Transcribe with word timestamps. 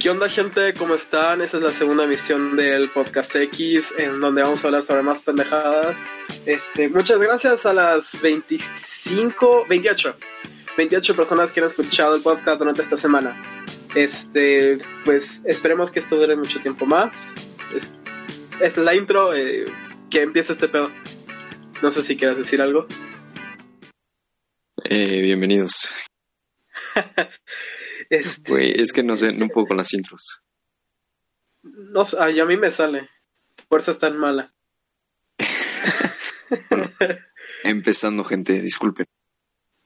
¿Qué 0.00 0.08
onda 0.08 0.30
gente? 0.30 0.72
¿Cómo 0.72 0.94
están? 0.94 1.42
Esta 1.42 1.58
es 1.58 1.62
la 1.62 1.72
segunda 1.72 2.04
emisión 2.04 2.56
del 2.56 2.88
Podcast 2.88 3.36
X 3.36 3.94
en 3.98 4.18
donde 4.18 4.40
vamos 4.40 4.64
a 4.64 4.68
hablar 4.68 4.86
sobre 4.86 5.02
más 5.02 5.20
pendejadas. 5.20 5.94
Este, 6.46 6.88
muchas 6.88 7.18
gracias 7.18 7.66
a 7.66 7.74
las 7.74 8.18
25, 8.22 9.66
28, 9.68 10.16
28 10.78 11.16
personas 11.16 11.52
que 11.52 11.60
han 11.60 11.66
escuchado 11.66 12.16
el 12.16 12.22
podcast 12.22 12.58
durante 12.58 12.80
esta 12.80 12.96
semana. 12.96 13.42
Este, 13.94 14.78
pues 15.04 15.42
esperemos 15.44 15.92
que 15.92 16.00
esto 16.00 16.16
dure 16.16 16.34
mucho 16.34 16.60
tiempo 16.60 16.86
más. 16.86 17.12
Esta 18.58 18.80
es 18.80 18.84
la 18.86 18.94
intro, 18.94 19.34
eh, 19.34 19.66
que 20.08 20.22
empieza 20.22 20.54
este 20.54 20.68
pedo. 20.68 20.90
No 21.82 21.90
sé 21.90 22.02
si 22.02 22.16
quieres 22.16 22.38
decir 22.38 22.62
algo. 22.62 22.86
Eh, 24.92 25.22
bienvenidos. 25.22 25.88
Este, 28.10 28.50
Güey, 28.50 28.72
es 28.80 28.92
que 28.92 29.04
no 29.04 29.16
sé, 29.16 29.32
no 29.32 29.46
puedo 29.46 29.68
con 29.68 29.76
las 29.76 29.94
intros. 29.94 30.40
no, 31.62 32.04
ay, 32.18 32.40
a 32.40 32.44
mí 32.44 32.56
me 32.56 32.72
sale. 32.72 33.08
Por 33.68 33.82
eso 33.82 33.92
es 33.92 34.00
tan 34.00 34.16
mala. 34.18 34.52
Empezando, 37.62 38.24
gente, 38.24 38.60
disculpen. 38.60 39.06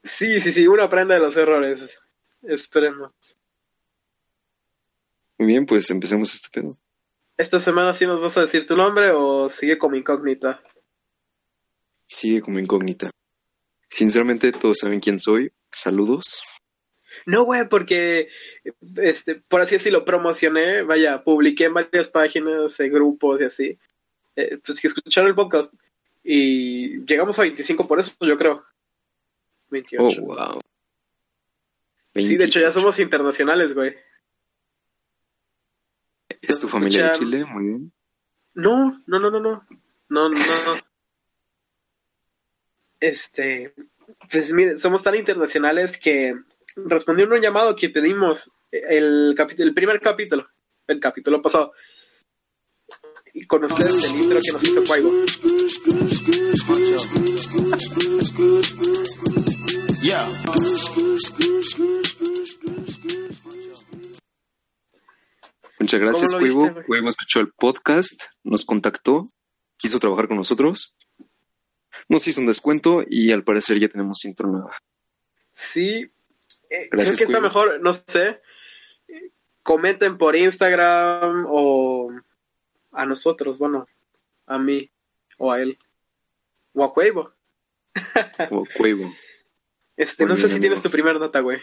Sí, 0.04 0.40
sí, 0.40 0.54
sí, 0.54 0.66
uno 0.66 0.84
aprende 0.84 1.12
de 1.12 1.20
los 1.20 1.36
errores. 1.36 1.82
Esperemos. 2.40 3.12
Muy 5.36 5.48
bien, 5.48 5.66
pues 5.66 5.90
empecemos 5.90 6.34
este 6.34 6.48
pedo. 6.48 6.74
¿Esta 7.36 7.60
semana 7.60 7.94
sí 7.94 8.06
nos 8.06 8.22
vas 8.22 8.38
a 8.38 8.42
decir 8.46 8.66
tu 8.66 8.74
nombre 8.74 9.10
o 9.10 9.50
sigue 9.50 9.76
como 9.76 9.96
incógnita? 9.96 10.62
Sigue 12.06 12.40
como 12.40 12.58
incógnita. 12.58 13.10
Sinceramente, 13.94 14.50
todos 14.50 14.78
saben 14.80 14.98
quién 14.98 15.20
soy. 15.20 15.52
Saludos. 15.70 16.42
No, 17.26 17.44
güey, 17.44 17.68
porque, 17.68 18.28
este, 18.96 19.36
por 19.36 19.60
así 19.60 19.76
decirlo, 19.76 20.04
promocioné, 20.04 20.82
vaya, 20.82 21.22
publiqué 21.22 21.66
en 21.66 21.74
varias 21.74 22.08
páginas, 22.08 22.80
en 22.80 22.92
grupos 22.92 23.40
y 23.40 23.44
así. 23.44 23.78
Eh, 24.34 24.58
pues 24.66 24.80
que 24.80 24.88
escucharon 24.88 25.28
el 25.28 25.36
podcast. 25.36 25.72
Y 26.24 27.06
llegamos 27.06 27.38
a 27.38 27.42
25 27.42 27.86
por 27.86 28.00
eso, 28.00 28.16
yo 28.22 28.36
creo. 28.36 28.64
28. 29.70 30.20
Oh, 30.22 30.26
wow. 30.26 30.60
sí, 32.16 32.36
de 32.36 32.46
hecho 32.46 32.58
ya 32.58 32.72
somos 32.72 32.98
internacionales, 32.98 33.76
güey. 33.76 33.94
¿Es 36.42 36.58
tu 36.58 36.66
familia 36.66 37.12
de 37.12 37.18
Chile? 37.18 37.44
Muy 37.44 37.64
bien. 37.64 37.92
No, 38.54 39.00
no, 39.06 39.20
no, 39.20 39.30
no, 39.30 39.38
no. 39.38 39.66
No, 40.08 40.28
no. 40.28 40.36
Este, 43.04 43.74
pues 44.30 44.50
mire, 44.54 44.78
somos 44.78 45.02
tan 45.02 45.14
internacionales 45.14 45.98
que 45.98 46.34
respondieron 46.76 47.34
un 47.34 47.42
llamado 47.42 47.76
que 47.76 47.90
pedimos 47.90 48.50
el, 48.70 49.34
capi- 49.36 49.60
el 49.60 49.74
primer 49.74 50.00
capítulo, 50.00 50.48
el 50.86 51.00
capítulo 51.00 51.42
pasado. 51.42 51.72
Y 53.34 53.46
con 53.46 53.64
ustedes 53.64 54.10
el 54.10 54.20
intro 54.22 54.40
que 54.40 54.52
nos 54.52 54.64
hizo 54.64 54.84
Cuaibo. 54.84 55.10
Muchas 65.78 66.00
gracias, 66.00 66.32
¿Cómo 66.32 66.40
lo 66.40 66.44
viste, 66.46 66.54
Cuevo. 66.60 66.72
güey? 66.74 66.86
Cuevo 66.86 67.08
escuchó 67.08 67.40
el 67.40 67.52
podcast, 67.52 68.22
nos 68.42 68.64
contactó, 68.64 69.28
quiso 69.76 69.98
trabajar 69.98 70.28
con 70.28 70.36
nosotros, 70.36 70.94
nos 72.08 72.26
hizo 72.28 72.40
un 72.40 72.46
descuento 72.46 73.04
y 73.08 73.32
al 73.32 73.44
parecer 73.44 73.78
ya 73.78 73.88
tenemos 73.88 74.24
intro 74.24 74.48
nueva. 74.48 74.76
Sí, 75.54 76.10
eh, 76.70 76.88
Gracias, 76.90 77.18
creo 77.18 77.28
que 77.28 77.32
está 77.32 77.40
mejor, 77.40 77.80
no 77.80 77.94
sé. 77.94 78.40
Comenten 79.62 80.18
por 80.18 80.36
Instagram 80.36 81.46
o 81.48 82.12
a 82.92 83.06
nosotros, 83.06 83.58
bueno, 83.58 83.86
a 84.46 84.58
mí 84.58 84.90
o 85.38 85.52
a 85.52 85.60
él 85.60 85.78
o 86.74 86.84
a 86.84 86.92
Cuevo. 86.92 87.32
O 88.50 88.64
Cuevo. 88.76 89.12
Este, 89.96 90.26
Muy 90.26 90.30
no 90.30 90.36
sé 90.36 90.48
si 90.48 90.58
tienes 90.58 90.82
tu 90.82 90.90
primer 90.90 91.20
nota, 91.20 91.38
güey, 91.38 91.60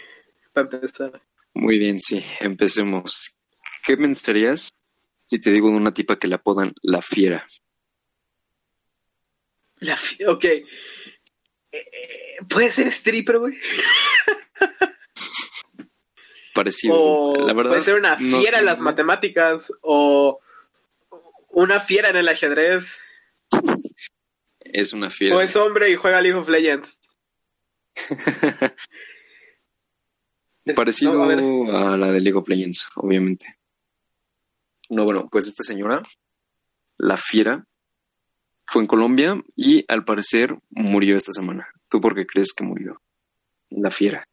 para 0.54 0.66
empezar. 0.70 1.20
Muy 1.52 1.78
bien, 1.78 2.00
sí, 2.00 2.24
empecemos. 2.40 3.34
¿Qué 3.84 3.94
pensarías 3.94 4.70
si 5.26 5.38
te 5.38 5.50
digo 5.50 5.68
de 5.68 5.76
una 5.76 5.92
tipa 5.92 6.18
que 6.18 6.28
le 6.28 6.36
apodan 6.36 6.72
la 6.80 7.02
fiera? 7.02 7.44
La 9.82 9.98
ok. 10.28 10.44
Eh, 10.44 10.64
eh, 11.72 12.36
¿Puede 12.48 12.70
ser 12.72 12.86
stripper, 12.88 13.38
güey? 13.38 13.54
Parecido. 16.54 16.94
O 16.96 17.46
la 17.46 17.52
verdad. 17.54 17.70
puede 17.70 17.82
ser 17.82 17.98
una 17.98 18.16
no 18.18 18.40
fiera 18.40 18.58
en 18.58 18.66
las 18.66 18.78
matemáticas 18.80 19.72
o 19.80 20.40
una 21.48 21.80
fiera 21.80 22.10
en 22.10 22.16
el 22.16 22.28
ajedrez 22.28 22.86
Es 24.60 24.92
una 24.92 25.10
fiera. 25.10 25.36
o 25.36 25.40
es 25.40 25.56
hombre 25.56 25.90
y 25.90 25.96
juega 25.96 26.20
League 26.20 26.38
of 26.38 26.48
Legends. 26.48 26.98
Parecido 30.76 31.14
No, 31.14 31.24
a 31.24 31.26
ver. 31.26 31.38
a 31.74 31.96
la 31.96 32.12
de 32.12 32.20
League 32.20 32.38
of 32.38 32.48
Legends, 32.48 32.88
obviamente. 32.96 33.56
No, 34.90 35.04
bueno, 35.04 35.28
pues 35.30 35.46
esta 35.48 35.64
señora, 35.64 36.02
la 36.98 37.16
fiera, 37.16 37.66
fue 38.72 38.80
en 38.80 38.88
Colombia 38.88 39.38
y 39.54 39.84
al 39.86 40.02
parecer 40.02 40.56
murió 40.70 41.14
esta 41.14 41.32
semana. 41.32 41.68
¿Tú 41.90 42.00
por 42.00 42.14
qué 42.14 42.26
crees 42.26 42.54
que 42.54 42.64
murió? 42.64 43.02
La 43.68 43.90
fiera. 43.90 44.26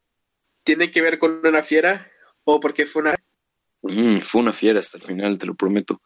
¿Tiene 0.64 0.90
que 0.90 1.02
ver 1.02 1.18
con 1.18 1.46
una 1.46 1.62
fiera 1.62 2.10
o 2.44 2.58
porque 2.58 2.86
fue 2.86 3.02
una... 3.02 3.16
Mm, 3.82 4.20
fue 4.20 4.40
una 4.40 4.54
fiera 4.54 4.78
hasta 4.78 4.96
el 4.96 5.04
final, 5.04 5.36
te 5.36 5.44
lo 5.44 5.54
prometo. 5.54 6.00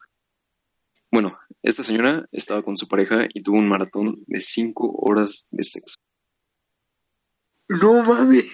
Bueno, 1.09 1.39
esta 1.63 1.81
señora 1.81 2.27
estaba 2.33 2.61
con 2.61 2.75
su 2.75 2.89
pareja 2.89 3.25
y 3.33 3.41
tuvo 3.41 3.55
un 3.55 3.69
maratón 3.69 4.21
de 4.27 4.41
cinco 4.41 4.91
horas 4.91 5.47
de 5.51 5.63
sexo. 5.63 5.95
No 7.69 8.03
mames. 8.03 8.51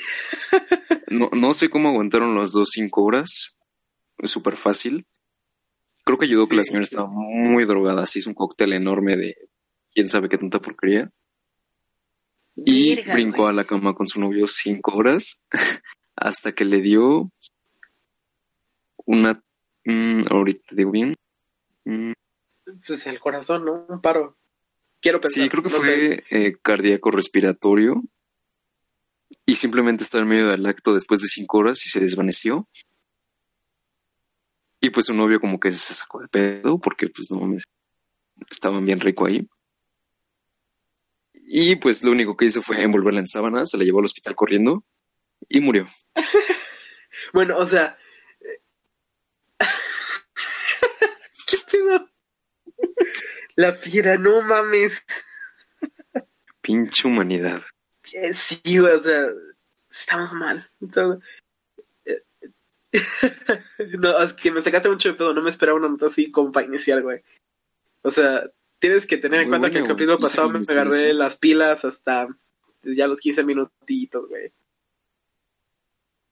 No, 1.07 1.29
no 1.33 1.53
sé 1.53 1.69
cómo 1.69 1.89
aguantaron 1.89 2.37
las 2.37 2.51
dos 2.51 2.69
cinco 2.71 3.03
horas. 3.03 3.55
Es 4.19 4.29
súper 4.29 4.57
fácil. 4.57 5.07
Creo 6.05 6.19
que 6.19 6.25
ayudó 6.25 6.47
que 6.47 6.55
la 6.55 6.63
señora 6.63 6.83
estaba 6.83 7.07
muy 7.09 7.65
drogada. 7.65 8.05
Se 8.05 8.19
hizo 8.19 8.29
un 8.29 8.35
cóctel 8.35 8.73
enorme 8.73 9.17
de 9.17 9.35
quién 9.94 10.07
sabe 10.07 10.29
qué 10.29 10.38
tanta 10.38 10.59
porquería. 10.59 11.12
Y 12.56 13.02
brincó 13.12 13.44
güey. 13.44 13.50
a 13.50 13.53
la 13.53 13.66
cama 13.66 13.94
con 13.94 14.07
su 14.07 14.19
novio 14.19 14.46
cinco 14.47 14.94
horas 14.96 15.41
hasta 16.16 16.52
que 16.53 16.66
le 16.66 16.81
dio 16.81 17.31
una... 19.06 19.41
mm, 19.85 20.22
ahorita 20.29 20.62
te 20.68 20.75
digo 20.75 20.91
bien. 20.91 21.16
Mm, 21.85 22.12
Pues 22.85 23.07
el 23.07 23.19
corazón, 23.19 23.66
¿no? 23.66 23.85
Un 23.88 24.02
paro. 24.02 24.38
Quiero 25.02 25.19
pensar. 25.19 25.44
sí, 25.44 25.50
creo 25.50 25.63
que 25.63 25.69
no 25.69 25.78
fue 25.78 26.23
eh, 26.29 26.58
cardíaco 26.62 27.09
respiratorio. 27.12 28.03
Y 29.46 29.55
simplemente 29.55 30.03
está 30.03 30.20
en 30.20 30.28
medio 30.28 30.49
del 30.49 30.66
acto 30.66 30.94
después 30.94 31.22
de 31.22 31.28
cinco 31.28 31.58
horas 31.59 31.85
y 31.85 31.90
se 31.90 31.99
desvaneció. 31.99 32.67
Y 34.82 34.90
pues 34.90 35.05
su 35.08 35.14
novio 35.14 35.40
como 35.40 35.59
que 35.59 35.72
se 35.72 35.94
sacó 35.94 36.22
de 36.22 36.28
pedo 36.28 36.79
porque 36.79 37.08
pues 37.08 37.32
no 37.32 37.40
mames, 37.40 37.66
estaban 38.49 38.85
bien 38.85 38.99
rico 38.99 39.26
ahí. 39.26 39.47
Y 41.53 41.75
pues 41.75 42.01
lo 42.01 42.11
único 42.11 42.37
que 42.37 42.45
hizo 42.45 42.61
fue 42.61 42.81
envolverla 42.81 43.19
en 43.19 43.27
sábanas, 43.27 43.71
se 43.71 43.77
la 43.77 43.83
llevó 43.83 43.99
al 43.99 44.05
hospital 44.05 44.35
corriendo 44.35 44.85
y 45.49 45.59
murió. 45.59 45.85
Bueno, 47.33 47.57
o 47.57 47.67
sea... 47.67 47.97
¿Qué 51.47 51.57
pedo? 51.69 52.09
La 53.55 53.73
fiera, 53.73 54.17
no 54.17 54.41
mames. 54.41 54.93
Pinche 56.61 57.07
humanidad. 57.07 57.61
Eh, 58.13 58.33
Sí, 58.33 58.59
güey, 58.77 58.93
o 58.93 59.01
sea, 59.03 59.27
estamos 59.91 60.33
mal. 60.33 60.69
Estamos- 60.81 61.19
eh, 62.05 62.23
No, 63.99 64.17
es 64.23 64.33
que 64.33 64.51
me 64.51 64.61
sacaste 64.61 64.89
mucho 64.89 65.09
de 65.09 65.15
pedo, 65.15 65.33
no 65.33 65.41
me 65.41 65.49
esperaba 65.49 65.77
una 65.79 65.89
nota 65.89 66.07
así 66.07 66.31
como 66.31 66.51
para 66.51 66.65
iniciar, 66.65 67.01
güey. 67.01 67.21
O 68.03 68.11
sea, 68.11 68.49
tienes 68.81 69.05
que 69.05 69.17
tener 69.17 69.41
en 69.41 69.49
Muy 69.49 69.59
cuenta 69.59 69.72
que 69.72 69.83
el 69.83 69.87
capítulo 69.87 70.19
pasado 70.19 70.49
me 70.49 70.57
agarré 70.59 70.83
investigación. 70.83 71.17
las 71.19 71.37
pilas 71.37 71.85
hasta 71.85 72.28
ya 72.83 73.07
los 73.07 73.19
15 73.19 73.43
minutitos, 73.43 74.28
güey. 74.28 74.51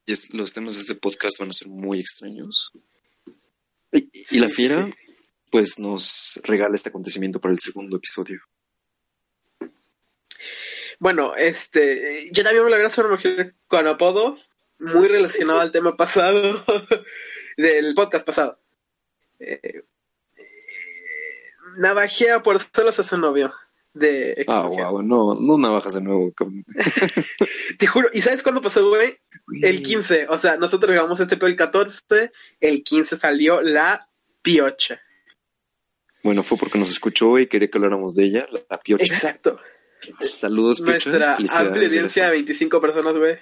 Y 0.04 0.12
es, 0.12 0.34
los 0.34 0.52
temas 0.52 0.74
de 0.74 0.80
este 0.80 0.94
podcast 0.96 1.38
van 1.38 1.50
a 1.50 1.52
ser 1.52 1.68
muy 1.68 2.00
extraños. 2.00 2.72
Y, 3.92 4.10
y 4.30 4.40
la 4.40 4.50
fiera, 4.50 4.90
pues 5.50 5.78
nos 5.78 6.40
regala 6.42 6.74
este 6.74 6.88
acontecimiento 6.88 7.40
para 7.40 7.54
el 7.54 7.60
segundo 7.60 7.96
episodio. 7.96 8.40
Bueno, 10.98 11.34
este, 11.36 12.30
yo 12.32 12.42
también 12.42 12.64
me 12.64 12.70
lo 12.70 12.76
voy 12.76 12.84
a 12.84 13.08
mujer 13.08 13.54
con 13.68 13.86
apodo, 13.86 14.36
muy 14.80 15.06
relacionado 15.06 15.60
al 15.60 15.72
tema 15.72 15.96
pasado, 15.96 16.64
del 17.56 17.94
podcast 17.94 18.26
pasado. 18.26 18.58
Eh, 19.38 19.84
navajea 21.78 22.42
por 22.42 22.60
celos 22.60 22.98
a 22.98 23.02
su 23.02 23.16
novio. 23.16 23.52
De 23.92 24.44
ah, 24.46 24.68
wow, 24.68 25.02
no, 25.02 25.34
no 25.34 25.58
navajas 25.58 25.94
de 25.94 26.00
nuevo. 26.00 26.32
Te 27.78 27.86
juro, 27.88 28.08
¿y 28.12 28.22
sabes 28.22 28.42
cuándo 28.42 28.62
pasó, 28.62 28.88
güey? 28.88 29.18
El 29.62 29.82
15, 29.82 30.28
o 30.28 30.38
sea, 30.38 30.56
nosotros 30.56 30.92
grabamos 30.92 31.18
este 31.18 31.36
pedo 31.36 31.48
el 31.48 31.56
14, 31.56 32.30
el 32.60 32.84
15 32.84 33.16
salió 33.16 33.60
la 33.60 34.08
piocha. 34.42 35.00
Bueno, 36.22 36.44
fue 36.44 36.56
porque 36.56 36.78
nos 36.78 36.90
escuchó 36.90 37.38
y 37.38 37.46
quería 37.48 37.68
que 37.68 37.78
habláramos 37.78 38.14
de 38.14 38.24
ella, 38.26 38.46
la, 38.68 38.78
piocha. 38.78 39.12
Exacto. 39.12 39.58
Saludos, 40.20 40.80
Piocha. 40.80 41.10
Nuestra 41.10 41.36
amplia 41.36 41.86
audiencia 41.88 42.24
de 42.26 42.30
25 42.30 42.80
personas, 42.80 43.16
güey. 43.16 43.38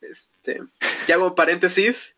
Este, 0.00 0.60
ya 1.08 1.16
hago 1.16 1.34
paréntesis. 1.34 2.13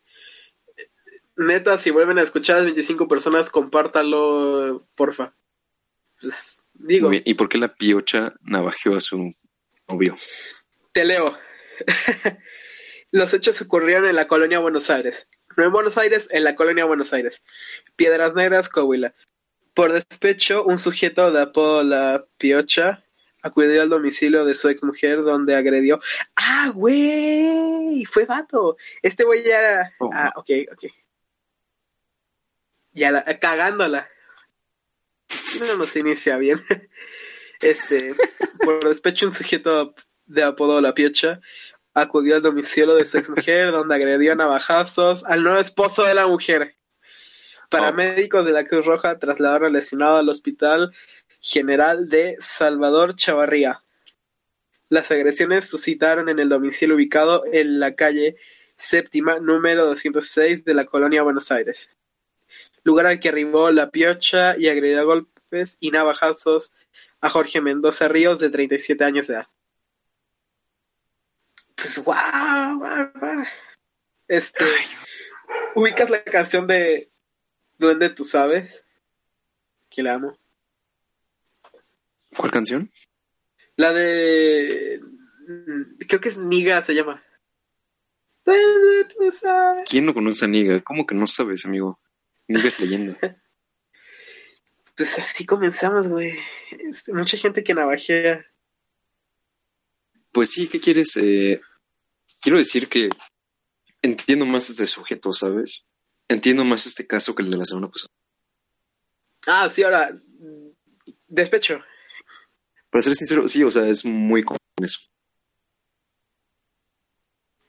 Neta, 1.37 1.77
si 1.77 1.91
vuelven 1.91 2.17
a 2.17 2.23
escuchar 2.23 2.57
a 2.57 2.63
25 2.63 3.07
personas, 3.07 3.49
compártalo, 3.49 4.87
porfa. 4.95 5.33
Pues, 6.19 6.63
digo. 6.73 7.11
¿Y 7.13 7.33
por 7.35 7.47
qué 7.47 7.59
la 7.59 7.73
piocha 7.73 8.33
navajeó 8.41 8.95
a 8.95 8.99
su 8.99 9.33
novio? 9.87 10.15
Te 10.93 11.05
leo. 11.05 11.37
Los 13.11 13.33
hechos 13.33 13.61
ocurrieron 13.61 14.09
en 14.09 14.15
la 14.15 14.27
colonia 14.27 14.59
Buenos 14.59 14.89
Aires. 14.89 15.27
No 15.55 15.63
en 15.63 15.71
Buenos 15.71 15.97
Aires, 15.97 16.27
en 16.31 16.43
la 16.43 16.55
colonia 16.55 16.85
Buenos 16.85 17.13
Aires. 17.13 17.41
Piedras 17.95 18.33
Negras, 18.33 18.69
Coahuila. 18.69 19.13
Por 19.73 19.93
despecho, 19.93 20.63
un 20.63 20.77
sujeto 20.77 21.31
de 21.31 21.41
apodo 21.41 21.83
La 21.83 22.25
Piocha 22.37 23.03
acudió 23.43 23.81
al 23.81 23.89
domicilio 23.89 24.43
de 24.43 24.55
su 24.55 24.69
ex 24.69 24.83
mujer 24.83 25.23
donde 25.23 25.55
agredió. 25.55 25.99
¡Ah, 26.35 26.71
güey! 26.73 28.05
Fue 28.05 28.25
vato. 28.25 28.77
Este 29.01 29.23
güey 29.23 29.43
ya 29.43 29.59
era. 29.59 29.93
Oh. 29.99 30.09
Ah, 30.11 30.33
ok, 30.35 30.49
ok. 30.73 30.85
Ya 32.97 33.11
la, 33.11 33.23
cagándola. 33.39 34.09
No 35.59 35.77
nos 35.77 35.95
inicia 35.95 36.37
bien. 36.37 36.63
Este, 37.59 38.13
por 38.63 38.87
despecho, 38.87 39.25
un 39.25 39.31
sujeto 39.31 39.95
de 40.27 40.43
apodo 40.43 40.79
La 40.79 40.93
Piocha 40.93 41.41
acudió 41.95 42.35
al 42.35 42.43
domicilio 42.43 42.93
de 42.93 43.03
su 43.03 43.17
ex 43.17 43.31
mujer 43.31 43.71
donde 43.71 43.95
agredió 43.95 44.33
a 44.33 44.35
navajazos 44.35 45.23
al 45.23 45.41
nuevo 45.41 45.57
esposo 45.57 46.03
de 46.03 46.13
la 46.13 46.27
mujer. 46.27 46.75
Paramédicos 47.71 48.45
de 48.45 48.51
la 48.51 48.65
Cruz 48.65 48.85
Roja 48.85 49.17
trasladaron 49.17 49.65
al 49.69 49.73
lesionado 49.73 50.17
al 50.17 50.29
hospital 50.29 50.93
general 51.39 52.09
de 52.09 52.37
Salvador 52.41 53.15
Chavarría. 53.15 53.81
Las 54.89 55.09
agresiones 55.09 55.67
suscitaron 55.67 56.29
en 56.29 56.37
el 56.37 56.49
domicilio 56.49 56.93
ubicado 56.93 57.41
en 57.51 57.79
la 57.79 57.95
calle 57.95 58.35
séptima 58.77 59.39
número 59.39 59.87
206 59.87 60.63
de 60.63 60.73
la 60.75 60.85
colonia 60.85 61.23
Buenos 61.23 61.51
Aires, 61.51 61.89
lugar 62.87 63.05
al 63.05 63.19
que 63.19 63.27
arribó 63.27 63.69
la 63.69 63.89
piocha 63.89 64.57
y 64.57 64.69
agredió 64.69 65.01
a 65.01 65.03
golpes 65.03 65.75
y 65.81 65.91
navajazos 65.91 66.73
a 67.19 67.29
Jorge 67.29 67.59
Mendoza 67.59 68.07
Ríos 68.07 68.39
de 68.39 68.49
37 68.49 69.03
años 69.03 69.27
de 69.27 69.33
edad. 69.33 69.47
Pues 71.75 71.99
guau, 71.99 72.79
guau, 72.79 73.11
Este, 74.29 74.63
ubicas 75.75 76.09
la 76.09 76.23
canción 76.23 76.65
de 76.65 77.11
Duende, 77.77 78.09
tú 78.09 78.23
sabes 78.23 78.73
que 79.89 80.01
la 80.01 80.13
amo. 80.13 80.37
¿Cuál 82.37 82.51
canción? 82.51 82.89
La 83.75 83.91
de. 83.91 85.01
Creo 86.07 86.21
que 86.21 86.29
es 86.29 86.37
Niga, 86.37 86.81
se 86.83 86.95
llama. 86.95 87.21
¿Quién 89.89 90.05
no 90.05 90.13
conoce 90.13 90.45
a 90.45 90.47
Niga? 90.47 90.81
¿Cómo 90.83 91.05
que 91.05 91.15
no 91.15 91.27
sabes, 91.27 91.65
amigo? 91.65 91.99
Niga 92.47 92.67
es 92.67 92.79
leyenda. 92.79 93.17
pues 94.95 95.17
así 95.19 95.45
comenzamos, 95.45 96.07
güey. 96.07 96.37
Este, 96.89 97.13
mucha 97.13 97.37
gente 97.37 97.63
que 97.63 97.73
navajea. 97.73 98.45
Pues 100.31 100.51
sí, 100.51 100.67
¿qué 100.67 100.79
quieres? 100.79 101.17
Eh, 101.17 101.61
quiero 102.41 102.57
decir 102.57 102.87
que 102.87 103.09
entiendo 104.01 104.45
más 104.45 104.69
este 104.69 104.87
sujeto, 104.87 105.33
¿sabes? 105.33 105.85
Entiendo 106.27 106.63
más 106.63 106.85
este 106.85 107.05
caso 107.05 107.35
que 107.35 107.43
el 107.43 107.51
de 107.51 107.57
la 107.57 107.65
semana 107.65 107.89
pasada. 107.89 108.13
Ah, 109.45 109.69
sí, 109.69 109.83
ahora. 109.83 110.17
Despecho. 111.27 111.81
Para 112.89 113.01
ser 113.01 113.15
sincero, 113.15 113.47
sí, 113.47 113.63
o 113.63 113.71
sea, 113.71 113.87
es 113.87 114.05
muy 114.05 114.43
común 114.43 114.59
eso. 114.81 114.99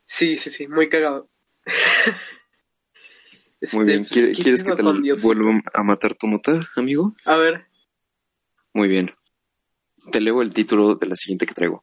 Sí, 0.07 0.39
sí, 0.39 0.51
sí, 0.51 0.69
muy 0.69 0.89
cagado. 0.89 1.29
muy 3.73 3.85
bien, 3.85 4.03
este, 4.03 4.33
¿quieres 4.33 4.63
que 4.63 4.75
te 4.75 4.83
vuelva 4.83 5.61
a 5.75 5.83
matar 5.83 6.15
tu 6.15 6.29
nota, 6.29 6.69
amigo? 6.77 7.15
A 7.25 7.37
ver. 7.37 7.67
Muy 8.73 8.89
bien. 8.89 9.11
Te 10.13 10.21
leo 10.21 10.43
el 10.43 10.55
título 10.55 10.95
de 10.95 11.07
la 11.07 11.17
siguiente 11.17 11.47
que 11.47 11.55
traigo. 11.55 11.83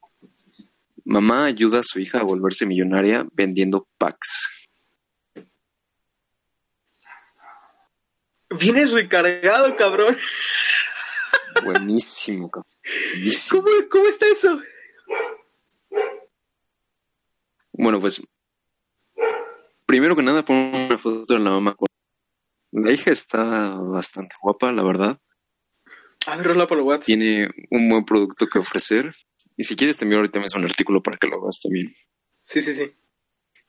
Mamá 1.03 1.45
ayuda 1.45 1.79
a 1.79 1.83
su 1.83 1.99
hija 1.99 2.19
a 2.19 2.23
volverse 2.23 2.65
millonaria 2.65 3.27
vendiendo 3.33 3.87
packs. 3.97 4.67
Vienes 8.59 8.91
recargado, 8.91 9.75
cabrón. 9.75 10.17
Buenísimo, 11.63 12.49
cabrón. 12.49 12.71
¿Cómo, 13.51 13.67
¿Cómo 13.91 14.07
está 14.07 14.25
eso? 14.27 14.61
Bueno, 17.73 17.99
pues 17.99 18.21
primero 19.95 20.15
que 20.15 20.23
nada 20.23 20.43
pon 20.43 20.57
una 20.57 20.97
foto 20.97 21.33
de 21.33 21.39
la 21.39 21.51
mamá. 21.51 21.73
La 22.71 22.91
hija 22.91 23.11
está 23.11 23.79
bastante 23.79 24.35
guapa, 24.41 24.69
la 24.73 24.83
verdad. 24.83 25.19
A 26.27 26.35
ver, 26.35 26.67
por 26.67 26.79
WhatsApp. 26.79 27.05
Tiene 27.05 27.49
un 27.71 27.87
buen 27.87 28.03
producto 28.03 28.47
que 28.47 28.59
ofrecer. 28.59 29.11
Y 29.55 29.63
si 29.63 29.77
quieres 29.77 29.97
te 29.97 30.03
envío 30.03 30.17
ahorita 30.17 30.41
mismo 30.41 30.59
un 30.59 30.65
artículo 30.65 31.01
para 31.01 31.17
que 31.17 31.27
lo 31.27 31.41
hagas 31.41 31.59
también. 31.63 31.95
Sí, 32.43 32.61
sí, 32.61 32.75
sí. 32.75 32.91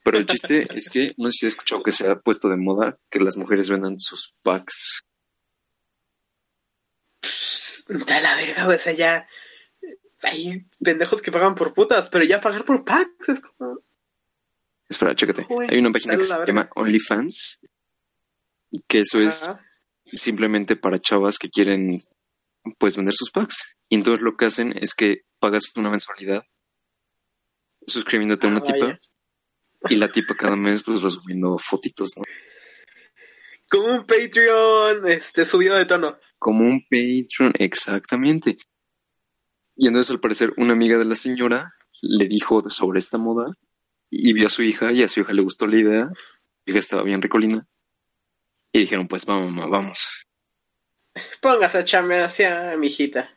Pero 0.02 0.18
el 0.18 0.26
chiste 0.26 0.66
es 0.75 0.90
que 0.90 1.12
no 1.16 1.30
sé 1.30 1.38
si 1.38 1.47
has 1.47 1.52
escuchado 1.52 1.85
que 1.85 1.92
se 1.92 2.09
ha 2.09 2.18
puesto 2.18 2.49
de 2.49 2.56
moda 2.56 2.99
que 3.09 3.21
las 3.21 3.37
mujeres 3.37 3.71
vendan 3.71 4.00
sus 4.00 4.35
packs 4.42 5.06
da 7.88 8.21
la 8.21 8.37
verga, 8.37 8.68
o 8.68 8.78
sea, 8.78 8.92
ya 8.92 9.28
hay 10.23 10.66
pendejos 10.83 11.23
que 11.23 11.33
pagan 11.33 11.54
por 11.54 11.73
putas, 11.73 12.09
pero 12.09 12.25
ya 12.25 12.40
pagar 12.40 12.64
por 12.64 12.85
packs 12.85 13.28
es 13.28 13.40
como... 13.40 13.78
Espera, 14.88 15.14
chécate. 15.14 15.47
hay 15.69 15.78
una 15.78 15.90
página 15.90 16.16
que 16.16 16.25
se 16.25 16.47
llama 16.47 16.71
OnlyFans, 16.75 17.61
que 18.87 19.00
eso 19.00 19.21
es 19.21 19.49
simplemente 20.12 20.76
para 20.76 21.00
chavas 21.00 21.38
que 21.38 21.50
quieren, 21.50 22.05
pues, 22.78 22.97
vender 22.97 23.14
sus 23.14 23.31
packs. 23.31 23.76
Y 23.88 23.97
entonces 23.97 24.23
lo 24.23 24.37
que 24.37 24.47
hacen 24.47 24.75
es 24.81 24.95
que 24.95 25.23
pagas 25.40 25.73
una 25.76 25.90
mensualidad 25.90 26.45
suscribiéndote 27.87 28.47
a 28.47 28.50
una 28.50 28.61
ah, 28.61 28.73
tipa 28.73 28.99
y 29.88 29.97
la 29.97 30.09
tipa 30.11 30.35
cada 30.35 30.57
mes, 30.57 30.83
pues, 30.83 31.05
va 31.05 31.11
subiendo 31.11 31.57
fotitos, 31.59 32.11
¿no? 32.16 32.25
Como 33.69 33.87
un 33.87 34.07
Patreon 34.07 35.09
este, 35.09 35.45
subido 35.45 35.76
de 35.76 35.87
tono. 35.87 36.19
Como 36.38 36.64
un 36.64 36.83
Patreon, 36.83 37.52
exactamente. 37.59 38.59
Y 39.75 39.88
entonces 39.88 40.12
al 40.12 40.21
parecer 40.21 40.52
una 40.57 40.73
amiga 40.73 40.97
de 40.99 41.05
la 41.05 41.16
señora 41.16 41.66
le 42.00 42.28
dijo 42.28 42.69
sobre 42.71 43.00
esta 43.00 43.19
moda 43.19 43.52
y 44.10 44.32
vio 44.32 44.46
a 44.46 44.50
su 44.50 44.62
hija 44.62 44.92
y 44.92 45.02
a 45.02 45.08
su 45.08 45.20
hija 45.20 45.32
le 45.32 45.42
gustó 45.42 45.66
la 45.66 45.76
idea. 45.76 46.08
Su 46.64 46.70
hija 46.70 46.78
estaba 46.78 47.02
bien 47.02 47.22
recolina. 47.22 47.66
Y 48.72 48.80
dijeron, 48.80 49.08
pues 49.08 49.25
vamos, 49.26 49.52
mamá, 49.52 49.66
vamos. 49.66 50.26
Póngase 51.40 51.78
a 51.78 51.80
echarme 51.80 52.20
hacia 52.20 52.76
mi 52.76 52.88
hijita. 52.88 53.30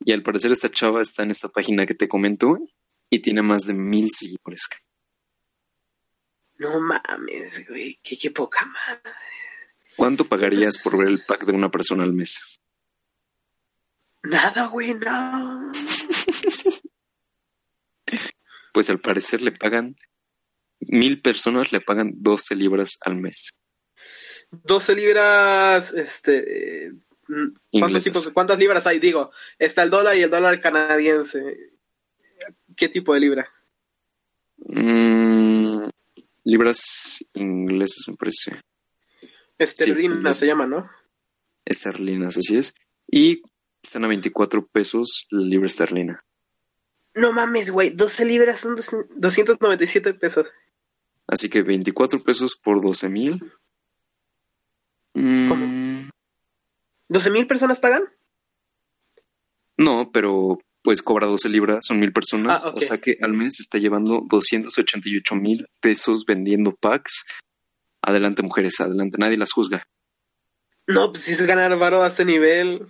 Y 0.00 0.12
al 0.12 0.22
parecer 0.22 0.52
esta 0.52 0.70
chava 0.70 1.02
está 1.02 1.22
en 1.22 1.30
esta 1.30 1.48
página 1.48 1.86
que 1.86 1.94
te 1.94 2.08
comento 2.08 2.58
y 3.10 3.20
tiene 3.20 3.42
más 3.42 3.62
de 3.62 3.74
mil 3.74 4.10
seguidores. 4.10 4.68
No 6.56 6.80
mames, 6.80 7.68
güey, 7.68 7.98
qué, 8.02 8.18
qué 8.18 8.30
poca 8.30 8.66
madre. 8.66 9.12
¿Cuánto 9.96 10.28
pagarías 10.28 10.78
por 10.82 10.98
ver 10.98 11.08
el 11.08 11.20
pack 11.26 11.44
de 11.44 11.52
una 11.52 11.70
persona 11.70 12.04
al 12.04 12.12
mes? 12.12 12.58
Nada, 14.22 14.66
güey, 14.66 14.94
no. 14.94 15.72
pues 18.72 18.90
al 18.90 19.00
parecer 19.00 19.42
le 19.42 19.52
pagan, 19.52 19.96
mil 20.80 21.20
personas 21.20 21.72
le 21.72 21.80
pagan 21.80 22.12
12 22.16 22.56
libras 22.56 22.98
al 23.00 23.16
mes. 23.16 23.54
12 24.50 24.94
libras, 24.94 25.92
este... 25.92 26.92
¿cuántos 27.70 28.04
tipos, 28.04 28.30
¿Cuántas 28.30 28.58
libras 28.58 28.86
hay? 28.86 28.98
Digo, 28.98 29.30
está 29.58 29.82
el 29.82 29.90
dólar 29.90 30.16
y 30.16 30.22
el 30.22 30.30
dólar 30.30 30.60
canadiense. 30.60 31.72
qué 32.76 32.88
tipo 32.88 33.12
de 33.14 33.20
libra? 33.20 33.52
Mm, 34.56 35.88
libras 36.44 37.24
inglesas, 37.34 38.08
me 38.08 38.16
parece. 38.16 38.60
Esterlina 39.58 40.32
se 40.32 40.46
llama, 40.46 40.66
¿no? 40.66 40.90
Esterlinas, 41.64 42.38
así 42.38 42.56
es. 42.56 42.74
Y 43.10 43.42
están 43.82 44.04
a 44.04 44.08
24 44.08 44.66
pesos 44.66 45.26
la 45.30 45.42
libra 45.42 45.66
esterlina. 45.66 46.24
No 47.18 47.32
mames, 47.32 47.72
güey, 47.72 47.90
12 47.90 48.24
libras 48.24 48.60
son 48.60 48.76
297 48.76 50.14
pesos. 50.14 50.46
Así 51.26 51.48
que 51.48 51.62
24 51.62 52.22
pesos 52.22 52.56
por 52.56 52.80
12 52.80 53.08
mil. 53.08 53.52
¿Cómo? 55.14 56.10
¿12 57.08 57.32
mil 57.32 57.48
personas 57.48 57.80
pagan? 57.80 58.04
No, 59.76 60.12
pero 60.12 60.60
pues 60.84 61.02
cobra 61.02 61.26
12 61.26 61.48
libras, 61.48 61.84
son 61.84 61.98
mil 61.98 62.12
personas. 62.12 62.64
Ah, 62.64 62.68
ok. 62.68 62.76
O 62.76 62.80
sea 62.82 62.98
que 62.98 63.18
al 63.20 63.32
mes 63.32 63.58
está 63.58 63.78
llevando 63.78 64.22
288 64.28 65.34
mil 65.34 65.66
pesos 65.80 66.24
vendiendo 66.24 66.76
packs. 66.76 67.24
Adelante, 68.00 68.44
mujeres, 68.44 68.78
adelante, 68.78 69.18
nadie 69.18 69.36
las 69.36 69.50
juzga. 69.50 69.88
No, 70.86 71.10
pues 71.10 71.24
si 71.24 71.32
es 71.32 71.44
ganar 71.44 71.76
varo 71.78 72.04
a 72.04 72.08
este 72.08 72.24
nivel. 72.24 72.86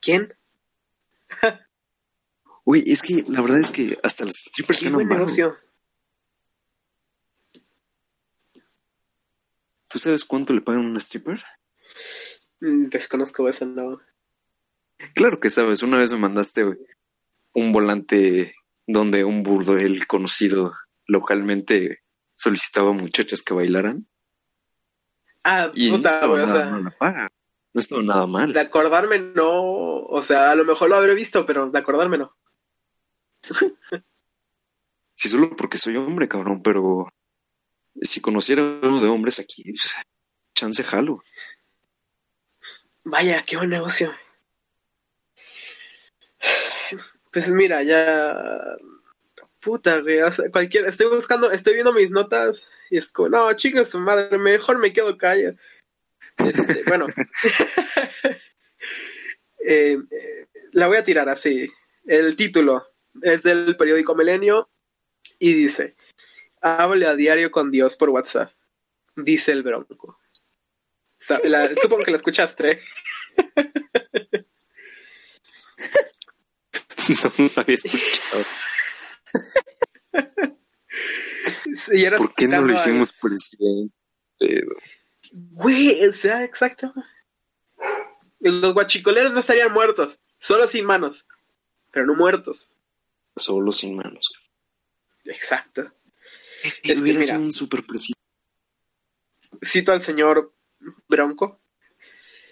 ¿Quién? 0.00 0.32
Uy, 2.64 2.82
es 2.86 3.02
que 3.02 3.24
la 3.28 3.42
verdad 3.42 3.60
es 3.60 3.70
que 3.70 3.98
hasta 4.02 4.24
las 4.24 4.36
strippers 4.36 4.80
Qué 4.80 4.84
ganan 4.86 5.06
buen 5.06 5.08
negocio. 5.18 5.56
¿Tú 9.88 9.98
sabes 9.98 10.24
cuánto 10.24 10.52
le 10.52 10.60
pagan 10.60 10.84
a 10.86 10.88
una 10.88 10.98
stripper? 10.98 11.42
Mm, 12.60 12.86
Desconozco 12.88 13.48
eso, 13.48 13.66
no. 13.66 14.00
Claro 15.14 15.38
que 15.40 15.50
sabes, 15.50 15.82
una 15.82 15.98
vez 15.98 16.12
me 16.12 16.18
mandaste 16.18 16.64
un 17.52 17.72
volante 17.72 18.54
donde 18.86 19.24
un 19.24 19.42
burdel 19.42 20.06
conocido 20.06 20.72
localmente 21.06 22.02
solicitaba 22.34 22.92
muchachas 22.92 23.42
que 23.42 23.54
bailaran. 23.54 24.06
Ah, 25.44 25.70
Y 25.74 25.90
no 25.90 25.96
puta, 25.98 26.14
estaba 26.14 26.32
güey, 26.32 26.44
o 26.44 26.48
sea, 26.52 26.94
paga. 26.98 27.32
No 27.74 27.80
estaba 27.80 28.02
nada 28.02 28.26
mal. 28.26 28.52
de 28.52 28.60
acordarme 28.60 29.18
no. 29.18 29.52
O 30.06 30.22
sea, 30.22 30.50
a 30.52 30.54
lo 30.54 30.64
mejor 30.64 30.88
lo 30.88 30.96
habré 30.96 31.14
visto, 31.14 31.44
pero 31.44 31.70
de 31.70 31.78
acordarme 31.78 32.18
no. 32.18 32.36
Sí, 35.16 35.28
solo 35.28 35.54
porque 35.56 35.78
soy 35.78 35.96
hombre, 35.96 36.28
cabrón, 36.28 36.60
pero 36.62 37.08
si 38.02 38.20
conociera 38.20 38.62
uno 38.62 39.00
de 39.00 39.08
hombres 39.08 39.38
aquí, 39.38 39.62
chance 40.54 40.82
jalo. 40.82 41.22
Vaya, 43.04 43.44
qué 43.46 43.56
buen 43.56 43.70
negocio. 43.70 44.12
Pues 47.32 47.48
mira, 47.50 47.82
ya. 47.82 48.36
Puta, 49.60 50.00
güey. 50.00 50.20
O 50.20 50.32
sea, 50.32 50.50
cualquier. 50.50 50.86
Estoy 50.86 51.08
buscando, 51.08 51.50
estoy 51.50 51.74
viendo 51.74 51.92
mis 51.92 52.10
notas 52.10 52.60
y 52.90 52.98
es 52.98 53.08
como, 53.08 53.28
no, 53.28 53.52
chicos, 53.54 53.90
su 53.90 54.00
madre, 54.00 54.38
mejor 54.38 54.78
me 54.78 54.92
quedo 54.92 55.16
callado. 55.16 55.56
Este, 56.38 56.82
bueno. 56.88 57.06
Eh, 59.66 59.96
eh, 60.10 60.46
la 60.72 60.88
voy 60.88 60.98
a 60.98 61.04
tirar 61.04 61.28
así. 61.28 61.70
El 62.04 62.36
título 62.36 62.93
es 63.22 63.42
del 63.42 63.76
periódico 63.76 64.14
Milenio 64.14 64.68
y 65.38 65.52
dice: 65.54 65.96
Hable 66.60 67.06
a 67.06 67.16
diario 67.16 67.50
con 67.50 67.70
Dios 67.70 67.96
por 67.96 68.10
WhatsApp. 68.10 68.52
Dice 69.16 69.52
el 69.52 69.62
bronco. 69.62 70.18
La- 71.44 71.68
supongo 71.82 72.02
que 72.04 72.10
la 72.10 72.16
escuchaste. 72.18 72.80
no, 77.08 77.32
no 77.38 77.50
lo 77.54 77.60
había 77.62 77.74
escuchado. 77.74 78.44
¿Por 82.18 82.34
qué 82.34 82.48
no 82.48 82.62
lo 82.62 82.72
hicimos 82.72 83.12
presidente? 83.12 83.94
Güey, 85.32 86.06
o 86.06 86.12
sea, 86.12 86.44
exacto. 86.44 86.92
Los 88.40 88.74
guachicoleros 88.74 89.32
no 89.32 89.40
estarían 89.40 89.72
muertos, 89.72 90.18
solo 90.38 90.68
sin 90.68 90.84
manos, 90.84 91.26
pero 91.90 92.06
no 92.06 92.14
muertos. 92.14 92.70
Solo 93.36 93.72
sin 93.72 93.96
manos. 93.96 94.32
Exacto. 95.24 95.92
Este, 96.62 96.98
hubiera 96.98 97.20
mira. 97.20 97.32
sido 97.34 97.40
un 97.40 97.52
super 97.52 97.84
presidente. 97.84 98.20
Cito 99.64 99.92
al 99.92 100.02
señor 100.02 100.52
Bronco. 101.08 101.60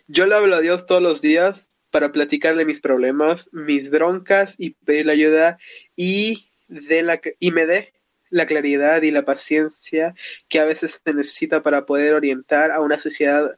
Yo 0.07 0.27
le 0.27 0.35
hablo 0.35 0.57
a 0.57 0.61
Dios 0.61 0.87
todos 0.87 1.03
los 1.03 1.21
días 1.21 1.71
para 1.91 2.11
platicarle 2.11 2.65
mis 2.65 2.81
problemas, 2.81 3.51
mis 3.53 3.91
broncas 3.91 4.55
y 4.59 4.71
pedirle 4.71 5.12
ayuda 5.12 5.59
y, 5.95 6.51
de 6.69 7.03
la, 7.03 7.21
y 7.39 7.51
me 7.53 7.67
dé 7.67 7.93
la 8.31 8.47
claridad 8.47 9.03
y 9.03 9.11
la 9.11 9.25
paciencia 9.25 10.15
que 10.49 10.59
a 10.59 10.65
veces 10.65 10.99
se 11.05 11.15
necesita 11.15 11.62
para 11.62 11.85
poder 11.85 12.15
orientar 12.15 12.71
a 12.71 12.81
una 12.81 12.99
sociedad 12.99 13.57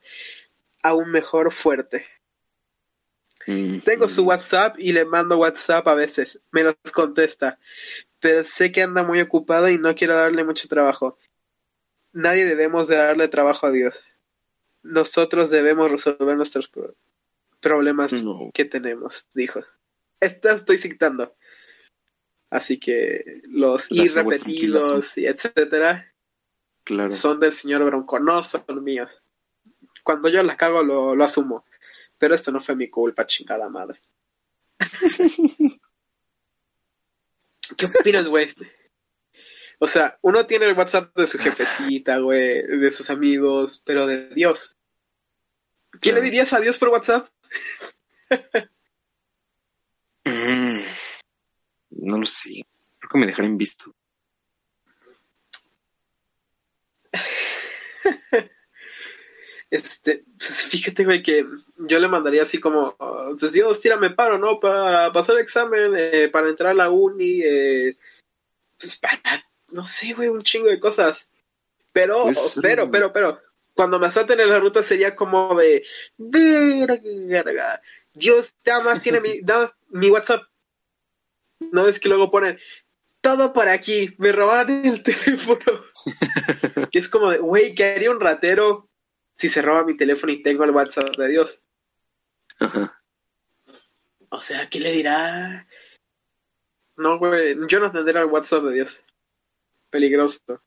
aún 0.83 1.11
mejor 1.11 1.53
fuerte. 1.53 2.07
Tengo 3.85 4.09
su. 4.09 4.25
WhatsApp 4.25 4.77
y 4.79 4.93
le 4.93 5.05
mando 5.05 5.37
WhatsApp 5.39 5.87
a 5.89 5.95
veces. 5.95 6.41
Me 6.51 6.63
los 6.63 6.75
contesta. 6.93 7.59
Pero 8.21 8.43
sé 8.45 8.73
que 8.73 8.83
anda 8.83 9.03
muy 9.03 9.21
ocupado 9.21 9.69
y 9.69 9.79
no 9.79 9.95
quiero 9.95 10.17
darle 10.17 10.45
mucho 10.45 10.67
trabajo. 10.69 11.19
Nadie 12.13 12.47
debemos 12.47 12.89
de 12.89 12.97
darle 12.97 13.29
trabajo 13.29 13.67
a 13.67 13.71
Dios. 13.71 13.95
Nosotros 14.83 15.51
debemos 15.51 15.91
resolver 15.91 16.37
nuestros 16.37 16.69
pro- 16.69 16.95
problemas 17.61 18.13
No. 18.13 18.51
que 18.55 18.65
tenemos, 18.65 19.27
dijo. 19.35 19.61
Esta 20.21 20.53
estoy 20.53 20.79
citando. 20.79 21.35
Así 22.51 22.79
que 22.79 23.43
los 23.49 23.91
Las 23.91 24.11
irrepetidos 24.17 25.19
y 25.19 25.27
etcétera 25.27 26.13
Claro. 26.85 27.13
son 27.13 27.41
del 27.41 27.53
señor 27.55 27.85
Bronco, 27.85 28.19
no 28.21 28.45
son 28.45 28.65
míos. 28.85 29.11
Cuando 30.03 30.29
yo 30.29 30.43
la 30.43 30.57
cago 30.57 30.83
lo, 30.83 31.15
lo 31.17 31.25
asumo. 31.25 31.65
Pero 32.25 32.37
esto 32.37 32.51
no 32.51 32.63
fue 32.63 32.75
mi 32.75 32.89
culpa, 32.89 33.27
chingada 33.27 33.69
madre. 33.69 34.01
¿Qué 37.77 37.85
opinas, 37.85 38.27
güey? 38.27 38.49
O 39.79 39.87
sea, 39.87 40.19
uno 40.23 40.47
tiene 40.47 40.65
el 40.65 40.73
WhatsApp 40.75 41.15
de 41.15 41.27
su 41.27 41.37
jefecita, 41.37 42.17
güey, 42.17 42.67
de 42.67 42.91
sus 42.93 43.11
amigos, 43.11 43.83
pero 43.85 44.07
de 44.07 44.31
Dios. 44.31 44.75
¿Qué 46.01 46.15
le 46.15 46.23
dirías 46.23 46.51
a 46.55 46.61
Dios 46.61 46.79
por 46.79 46.89
WhatsApp? 46.89 47.29
Mm, 50.25 50.79
No 51.91 52.17
lo 52.17 52.25
sé. 52.25 52.65
Creo 53.01 53.11
que 53.13 53.19
me 53.19 53.27
dejaron 53.27 53.59
visto. 53.59 53.95
Este, 59.75 60.25
pues 60.39 60.67
fíjate, 60.71 61.05
güey, 61.05 61.21
que 61.21 61.45
yo 61.79 61.99
le 61.99 62.07
mandaría 62.07 62.45
así 62.45 62.61
como, 62.61 62.97
pues 63.41 63.51
Dios, 63.53 63.81
tírame 63.81 64.11
paro, 64.11 64.39
¿no? 64.39 64.61
Para 64.61 65.13
pasar 65.13 65.35
el 65.35 65.43
examen, 65.43 65.95
eh, 65.97 66.29
para 66.29 66.49
entrar 66.49 66.71
a 66.71 66.75
la 66.75 66.91
uni, 66.91 67.41
eh, 67.43 67.97
pues 68.79 68.97
para, 68.99 69.45
no 69.73 69.85
sé, 69.85 70.13
güey, 70.13 70.29
un 70.29 70.45
chingo 70.45 70.69
de 70.69 70.79
cosas. 70.79 71.19
Pero, 71.93 72.23
Pues, 72.23 72.59
pero, 72.63 72.89
pero, 72.89 73.13
pero, 73.13 73.41
cuando 73.75 73.99
me 73.99 74.13
salten 74.13 74.39
en 74.39 74.49
la 74.49 74.61
ruta 74.61 74.85
sería 74.85 75.17
como 75.17 75.57
de, 75.57 75.85
Dios, 78.13 78.55
nada 78.65 78.85
más 78.85 79.03
tiene 79.03 79.21
mi, 79.21 79.41
nada 79.41 79.77
mi 79.91 80.09
WhatsApp. 80.09 80.45
No 81.73 81.89
es 81.89 81.99
que 81.99 82.09
luego 82.09 82.31
ponen, 82.31 82.61
todo 83.21 83.53
por 83.53 83.69
aquí, 83.69 84.15
me 84.19 84.31
robaron 84.31 84.87
el 84.87 85.03
teléfono. 85.03 85.85
Es 86.93 87.09
como 87.09 87.31
de, 87.31 87.39
güey, 87.39 87.75
¿qué 87.75 87.87
haría 87.87 88.13
un 88.13 88.21
ratero 88.21 88.89
si 89.39 89.49
se 89.49 89.63
roba 89.63 89.85
mi 89.85 89.97
teléfono 89.97 90.33
y 90.33 90.43
tengo 90.43 90.65
el 90.65 90.71
WhatsApp 90.71 91.17
de 91.17 91.29
Dios? 91.29 91.61
Ajá. 92.61 93.03
O 94.31 94.41
sea, 94.41 94.69
¿qué 94.69 94.81
le 94.81 94.93
dirá? 94.93 95.67
No, 96.97 97.19
güey, 97.19 97.57
yo 97.69 97.81
no 97.81 97.91
tendría 97.91 98.21
el 98.23 98.29
WhatsApp 98.29 98.65
de 98.65 98.75
Dios. 98.75 99.01
Peligroso. 99.91 100.63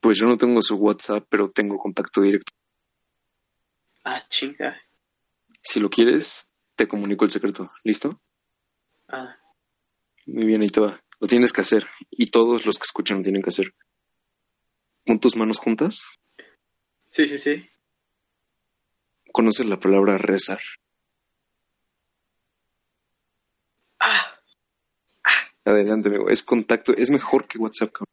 Pues 0.00 0.18
yo 0.18 0.26
no 0.26 0.36
tengo 0.36 0.60
su 0.62 0.76
WhatsApp, 0.76 1.26
pero 1.28 1.50
tengo 1.50 1.78
contacto 1.78 2.20
directo. 2.20 2.52
Ah, 4.04 4.22
chinga. 4.28 4.78
Si 5.62 5.80
lo 5.80 5.88
quieres, 5.88 6.50
te 6.76 6.86
comunico 6.86 7.24
el 7.24 7.30
secreto. 7.30 7.70
¿Listo? 7.84 8.20
Ah, 9.08 9.36
Muy 10.26 10.44
bien, 10.46 10.60
ahí 10.60 10.68
te 10.68 10.80
va. 10.80 11.02
Lo 11.20 11.26
tienes 11.26 11.52
que 11.52 11.62
hacer. 11.62 11.86
Y 12.10 12.26
todos 12.26 12.66
los 12.66 12.76
que 12.78 12.84
escuchan 12.84 13.18
lo 13.18 13.22
tienen 13.22 13.42
que 13.42 13.48
hacer. 13.48 13.74
Pon 15.06 15.18
tus 15.18 15.36
manos 15.36 15.58
juntas. 15.58 16.18
Sí, 17.14 17.28
sí, 17.28 17.38
sí. 17.38 17.70
¿Conoces 19.32 19.66
la 19.66 19.78
palabra 19.78 20.18
rezar? 20.18 20.60
Ah, 24.00 24.34
Adelante, 25.64 26.08
amigo. 26.08 26.28
Es 26.28 26.42
contacto. 26.42 26.92
Es 26.96 27.10
mejor 27.10 27.46
que 27.46 27.58
WhatsApp. 27.58 27.92
cabrón. 27.92 28.08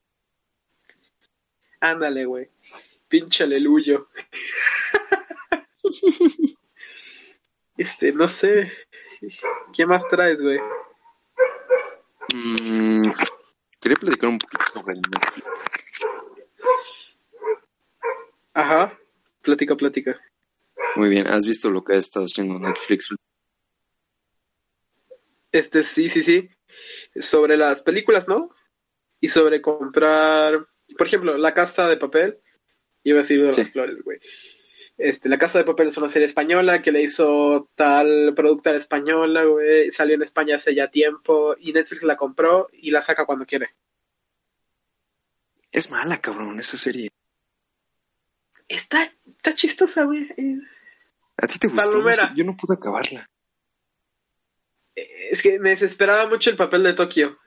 ándale, 1.79 2.25
güey. 2.25 2.49
Pinche 3.07 3.43
aleluyo. 3.43 4.07
este, 7.77 8.13
no 8.13 8.29
sé. 8.29 8.71
¿Qué 9.73 9.85
más 9.85 10.07
traes, 10.09 10.41
güey? 10.41 10.59
Mm, 12.33 13.11
quería 13.81 13.95
platicar 13.99 14.29
un 14.29 14.37
poquito 14.37 14.63
sobre 14.73 14.95
Netflix. 14.95 15.45
Ajá. 18.61 18.97
Plática, 19.41 19.75
plática. 19.75 20.21
Muy 20.95 21.09
bien, 21.09 21.27
¿has 21.27 21.45
visto 21.45 21.71
lo 21.71 21.83
que 21.83 21.93
ha 21.93 21.97
estado 21.97 22.25
haciendo 22.25 22.59
Netflix? 22.59 23.09
Este, 25.51 25.83
sí, 25.83 26.09
sí, 26.09 26.21
sí. 26.21 26.49
Sobre 27.19 27.57
las 27.57 27.81
películas, 27.81 28.27
¿no? 28.27 28.53
Y 29.19 29.29
sobre 29.29 29.61
comprar, 29.61 30.67
por 30.97 31.07
ejemplo, 31.07 31.37
La 31.37 31.53
Casa 31.53 31.87
de 31.89 31.97
Papel. 31.97 32.37
Iba 33.03 33.19
a 33.19 33.21
decir 33.23 33.39
de 33.39 33.45
las 33.47 33.55
Sí. 33.55 33.65
flores, 33.65 34.03
güey. 34.03 34.19
Este, 34.97 35.27
La 35.27 35.39
Casa 35.39 35.57
de 35.57 35.65
Papel 35.65 35.87
es 35.87 35.97
una 35.97 36.09
serie 36.09 36.27
española 36.27 36.83
que 36.83 36.91
le 36.91 37.01
hizo 37.01 37.69
tal 37.75 38.33
productora 38.35 38.77
española, 38.77 39.43
güey. 39.45 39.91
Salió 39.91 40.13
en 40.15 40.21
España 40.21 40.57
hace 40.57 40.75
ya 40.75 40.89
tiempo 40.91 41.55
y 41.59 41.73
Netflix 41.73 42.03
la 42.03 42.15
compró 42.15 42.69
y 42.71 42.91
la 42.91 43.01
saca 43.01 43.25
cuando 43.25 43.45
quiere. 43.47 43.69
Es 45.71 45.89
mala, 45.89 46.21
cabrón, 46.21 46.59
esa 46.59 46.77
serie. 46.77 47.09
Está, 48.71 49.03
está 49.03 49.53
chistosa, 49.53 50.05
güey. 50.05 50.29
¿A 51.37 51.47
ti 51.47 51.59
te 51.59 51.67
gustó? 51.67 51.91
Palomera. 51.91 52.33
Yo 52.35 52.45
no 52.45 52.55
pude 52.55 52.75
acabarla. 52.75 53.29
Es 54.95 55.41
que 55.41 55.59
me 55.59 55.71
desesperaba 55.71 56.29
mucho 56.29 56.49
el 56.49 56.55
papel 56.55 56.83
de 56.83 56.93
Tokio. 56.93 57.37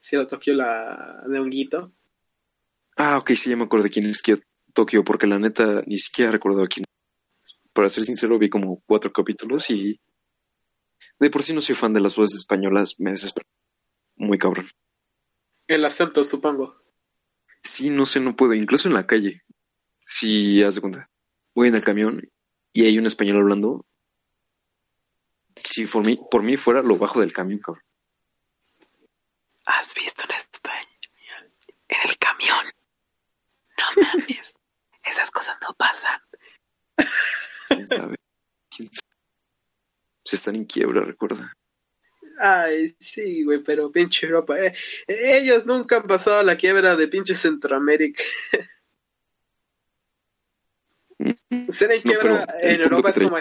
Si 0.00 0.16
era 0.16 0.26
Tokio 0.26 0.54
la 0.54 1.22
de 1.26 1.38
honguito. 1.38 1.92
Ah, 2.96 3.18
ok, 3.18 3.32
sí, 3.32 3.50
ya 3.50 3.56
me 3.56 3.64
acuerdo 3.64 3.84
de 3.84 3.90
quién 3.90 4.06
es 4.06 4.22
Tokio, 4.72 5.04
porque 5.04 5.26
la 5.26 5.38
neta 5.38 5.82
ni 5.86 5.98
siquiera 5.98 6.30
recuerdo 6.30 6.62
a 6.62 6.68
quién. 6.68 6.84
Para 7.74 7.90
ser 7.90 8.04
sincero, 8.04 8.38
vi 8.38 8.48
como 8.48 8.82
cuatro 8.86 9.12
capítulos 9.12 9.68
y 9.68 10.00
de 11.18 11.30
por 11.30 11.42
sí 11.42 11.52
no 11.52 11.60
soy 11.60 11.74
fan 11.74 11.92
de 11.92 12.00
las 12.00 12.16
voces 12.16 12.38
españolas, 12.38 12.94
me 12.98 13.10
desespero. 13.10 13.46
Muy 14.16 14.38
cabrón. 14.38 14.70
El 15.66 15.84
acento, 15.84 16.24
supongo. 16.24 16.74
Sí, 17.62 17.90
no 17.90 18.06
sé, 18.06 18.20
no 18.20 18.34
puedo, 18.34 18.54
incluso 18.54 18.88
en 18.88 18.94
la 18.94 19.06
calle. 19.06 19.42
Si 20.06 20.62
haz 20.62 20.76
de 20.76 20.80
cuenta, 20.80 21.10
voy 21.52 21.66
en 21.66 21.74
el 21.74 21.82
camión 21.82 22.30
y 22.72 22.86
hay 22.86 22.96
un 22.96 23.06
español 23.06 23.38
hablando. 23.38 23.84
Si 25.64 25.84
por 25.86 26.06
mí, 26.06 26.20
por 26.30 26.44
mí 26.44 26.56
fuera, 26.56 26.80
lo 26.80 26.96
bajo 26.96 27.20
del 27.20 27.32
camión, 27.32 27.58
cabrón. 27.58 27.82
¿Has 29.64 29.92
visto 29.94 30.22
en 30.24 30.36
España? 30.36 30.88
En 31.88 32.08
el 32.08 32.16
camión. 32.18 32.66
No 33.78 34.02
mames. 34.02 34.54
Esas 35.02 35.30
cosas 35.32 35.56
no 35.60 35.74
pasan. 35.74 36.20
¿Quién 37.68 37.88
sabe? 37.88 38.16
¿Quién 38.70 38.88
sabe? 38.92 39.16
Se 40.24 40.36
están 40.36 40.54
en 40.54 40.66
quiebra, 40.66 41.04
recuerda. 41.04 41.52
Ay, 42.38 42.96
sí, 43.00 43.42
güey, 43.42 43.62
pero 43.64 43.90
pinche 43.90 44.26
Europa. 44.26 44.56
eh, 44.58 44.72
ellos 45.08 45.66
nunca 45.66 45.96
han 45.96 46.06
pasado 46.06 46.44
la 46.44 46.56
quiebra 46.56 46.94
de 46.94 47.08
pinche 47.08 47.34
Centroamérica. 47.34 48.22
En 51.50 51.66
No, 51.66 51.72
quiebra 52.02 52.46
en 52.60 52.80
Europa 52.80 53.10
es 53.10 53.18
como, 53.18 53.36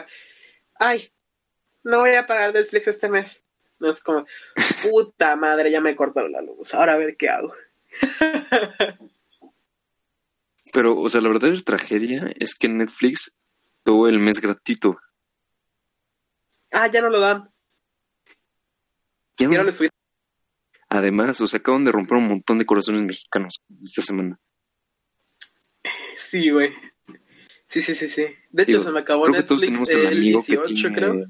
ay, 0.80 1.12
no 1.84 2.00
voy 2.02 2.16
a 2.16 2.28
pagar 2.28 2.54
Netflix 2.54 2.88
este 2.88 3.10
mes. 3.10 3.42
No 3.80 3.92
es 3.92 4.02
como, 4.02 4.26
puta 4.84 5.36
madre, 5.36 5.70
ya 5.72 5.82
me 5.82 5.96
cortaron 5.96 6.32
la 6.32 6.42
luz. 6.42 6.74
Ahora 6.74 6.94
a 6.94 6.98
ver 6.98 7.18
qué 7.18 7.30
hago. 7.30 7.54
Pero, 10.74 11.00
o 11.00 11.10
sea, 11.10 11.22
la 11.22 11.30
verdadera 11.30 11.60
tragedia 11.62 12.32
es 12.38 12.56
que 12.56 12.68
Netflix 12.68 13.34
tuvo 13.84 14.08
el 14.08 14.20
mes 14.20 14.42
gratuito. 14.42 14.98
Ah, 16.72 16.88
ya 16.88 17.02
no 17.02 17.10
lo 17.10 17.20
dan. 17.20 17.50
Ya 19.38 19.48
no- 19.48 19.72
subí. 19.72 19.90
Además, 20.90 21.40
o 21.42 21.48
sea, 21.48 21.60
acaban 21.60 21.84
de 21.84 21.92
romper 21.92 22.18
un 22.18 22.28
montón 22.28 22.60
de 22.60 22.66
corazones 22.66 23.06
mexicanos 23.06 23.62
esta 23.84 24.02
semana. 24.02 24.40
Sí, 26.18 26.50
güey. 26.50 26.74
Sí, 27.68 27.82
sí, 27.82 27.96
sí, 27.96 28.10
sí. 28.10 28.28
De 28.52 28.64
hecho, 28.64 28.72
Digo, 28.72 28.84
se 28.84 28.92
me 28.92 29.00
acabó 29.00 29.24
Creo 29.24 29.36
que 29.36 29.44
todos 29.44 29.62
Netflix 29.62 29.90
tenemos 29.90 29.94
el 29.94 30.00
el 30.02 30.18
amigo 30.18 30.44
18, 30.46 30.62
que 30.62 30.74
tiene... 30.74 30.96
creo. 30.96 31.26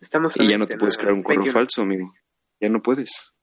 Estamos 0.00 0.36
Y 0.36 0.48
ya 0.48 0.58
no 0.58 0.66
te 0.66 0.74
20, 0.74 0.78
puedes 0.78 0.96
crear 0.96 1.12
un 1.12 1.22
correo 1.22 1.40
21. 1.40 1.52
falso, 1.52 1.82
amigo. 1.82 2.12
Ya 2.58 2.68
no 2.68 2.82
puedes. 2.82 3.34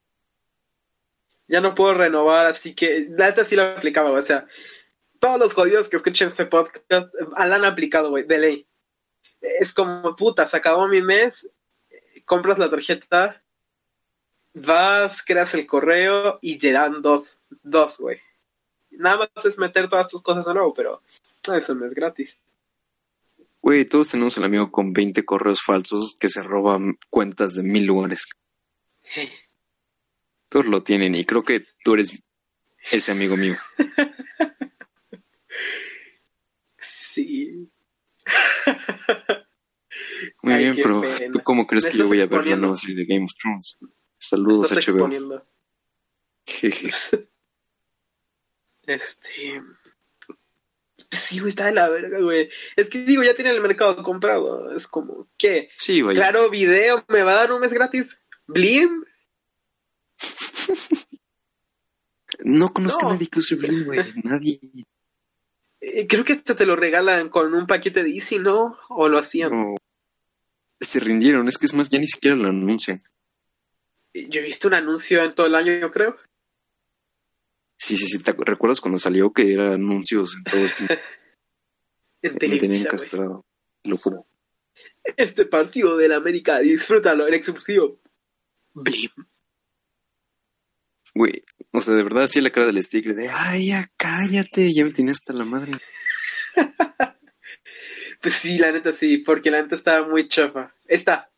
Ya 1.48 1.62
no 1.62 1.76
puedo 1.76 1.94
renovar, 1.94 2.48
así 2.48 2.76
que 2.76 3.08
la 3.10 3.28
neta 3.28 3.46
sí 3.46 3.56
lo 3.56 3.64
aplicaba, 3.64 4.10
güey. 4.10 4.22
O 4.22 4.26
sea, 4.26 4.48
todos 5.20 5.40
los 5.40 5.54
jodidos 5.54 5.90
que 5.90 5.98
escuchen 5.98 6.30
este 6.30 6.46
podcast 6.46 6.86
eh, 6.90 7.06
la 7.38 7.56
han 7.56 7.66
aplicado, 7.66 8.10
güey, 8.10 8.24
de 8.26 8.38
ley. 8.38 8.68
Es 9.42 9.74
como, 9.74 10.16
puta, 10.16 10.48
se 10.48 10.58
acabó 10.58 10.88
mi 10.88 11.02
mes, 11.02 11.50
compras 12.26 12.58
la 12.58 12.70
tarjeta, 12.70 13.42
vas, 14.54 15.24
creas 15.24 15.54
el 15.54 15.66
correo 15.68 16.40
y 16.42 16.58
te 16.58 16.72
dan 16.72 17.02
dos, 17.02 17.40
dos, 17.64 17.98
güey. 18.00 18.20
Nada 18.92 19.30
más 19.36 19.46
es 19.46 19.58
meter 19.58 19.90
todas 19.90 20.08
tus 20.10 20.22
cosas 20.24 20.46
de 20.46 20.54
nuevo, 20.54 20.74
pero 20.74 21.02
no, 21.48 21.56
eso 21.56 21.76
no 21.76 21.86
es 21.86 21.94
gratis. 21.94 22.36
Güey, 23.62 23.86
todos 23.86 24.10
tenemos 24.10 24.38
el 24.38 24.44
amigo 24.44 24.72
con 24.72 24.94
20 24.94 25.26
correos 25.26 25.62
falsos 25.62 26.16
que 26.20 26.30
se 26.30 26.42
roban 26.42 26.98
cuentas 27.10 27.56
de 27.56 27.64
mil 27.64 27.86
lugares. 27.86 28.26
Todos 30.50 30.68
lo 30.68 30.82
tienen 30.82 31.14
y 31.16 31.26
creo 31.26 31.44
que 31.44 31.66
tú 31.84 31.96
eres 31.96 32.18
ese 32.92 33.12
amigo 33.12 33.36
mío. 33.36 33.56
Sí. 37.18 37.72
Muy 40.44 40.54
Ay, 40.54 40.64
bien, 40.66 40.76
pero 40.76 41.02
pena. 41.02 41.32
¿tú 41.32 41.40
cómo 41.44 41.66
crees 41.66 41.88
que 41.88 41.98
yo 41.98 42.08
voy 42.08 42.22
a 42.22 42.28
ver 42.28 42.46
la 42.46 42.56
nueva 42.56 42.76
serie 42.76 42.96
de 42.96 43.06
Game 43.06 43.26
of 43.26 43.32
Thrones? 43.42 43.76
Saludos 44.20 44.72
HBO. 44.72 44.78
exponiendo. 44.78 45.48
Este. 48.86 49.64
Sí, 51.12 51.40
güey, 51.40 51.50
está 51.50 51.66
de 51.68 51.72
la 51.74 51.88
verga, 51.90 52.20
güey. 52.20 52.50
Es 52.76 52.90
que 52.90 53.00
digo, 53.04 53.24
ya 53.24 53.34
tiene 53.34 53.52
el 53.52 53.62
mercado 53.62 54.04
comprado. 54.04 54.76
Es 54.76 54.88
como, 54.88 55.28
¿qué? 55.38 55.70
Sí, 55.78 56.02
vaya. 56.02 56.20
Claro, 56.20 56.50
video, 56.50 57.04
¿me 57.08 57.24
va 57.24 57.32
a 57.34 57.36
dar 57.38 57.52
un 57.54 57.62
mes 57.62 57.72
gratis? 57.74 58.18
¿Blim? 58.48 59.04
No 62.40 62.72
conozco 62.74 63.04
No. 63.04 63.10
a 63.10 63.14
nadie 63.14 63.28
que 63.28 63.40
use 63.40 63.56
Blim, 63.56 63.86
güey. 63.86 64.00
Nadie. 64.24 64.60
Eh, 65.82 66.08
creo 66.08 66.24
que 66.26 66.34
hasta 66.34 66.56
te 66.56 66.66
lo 66.66 66.76
regalan 66.76 67.30
con 67.30 67.54
un 67.54 67.68
paquete 67.68 68.04
de 68.04 68.10
Easy, 68.12 68.38
¿no? 68.40 68.78
O 68.90 69.08
lo 69.08 69.18
hacían. 69.18 69.52
No. 69.52 69.76
Se 70.80 71.00
rindieron. 71.00 71.48
Es 71.48 71.58
que 71.58 71.66
es 71.66 71.74
más, 71.74 71.90
ya 71.90 72.00
ni 72.00 72.08
siquiera 72.08 72.36
lo 72.36 72.50
anuncian. 72.50 73.02
Yo 74.14 74.40
he 74.42 74.44
visto 74.44 74.68
un 74.68 74.74
anuncio 74.76 75.24
en 75.24 75.34
todo 75.36 75.48
el 75.48 75.56
año, 75.56 75.74
yo 75.74 75.92
creo. 75.92 76.18
Sí, 77.78 77.96
sí, 77.96 78.08
sí. 78.08 78.20
¿Te 78.24 78.34
recuerdas 78.34 78.82
cuando 78.82 78.98
salió 78.98 79.32
que 79.32 79.54
eran 79.54 79.74
anuncios 79.74 80.36
en 80.38 80.44
todos? 80.44 80.72
En 82.24 82.34
Me 82.34 82.40
tenían 82.40 82.60
Televisa, 82.60 82.90
castrado. 82.90 83.46
Te 83.84 83.90
Lo 83.92 83.98
juro. 83.98 84.26
Este 85.16 85.46
partido 85.46 85.96
del 85.98 86.12
América, 86.14 86.58
disfrútalo 86.60 87.28
en 87.28 87.36
exclusivo. 87.36 88.02
Blim. 88.74 89.12
Güey, 91.14 91.44
o 91.72 91.80
sea, 91.80 91.94
de 91.94 92.02
verdad, 92.04 92.24
así 92.24 92.42
la 92.42 92.50
cara 92.50 92.66
del 92.66 92.82
sticker 92.84 93.14
de, 93.16 93.30
ay, 93.30 93.68
ya 93.68 93.92
cállate, 93.98 94.74
ya 94.74 94.84
me 94.84 94.92
tenía 94.92 95.12
hasta 95.12 95.32
la 95.34 95.46
madre. 95.46 95.74
Pues 98.20 98.34
sí, 98.34 98.58
la 98.58 98.72
neta 98.72 98.94
sí, 98.94 99.20
porque 99.20 99.52
la 99.52 99.62
neta 99.62 99.76
estaba 99.76 100.08
muy 100.08 100.28
chafa. 100.28 100.74
Está. 100.88 101.32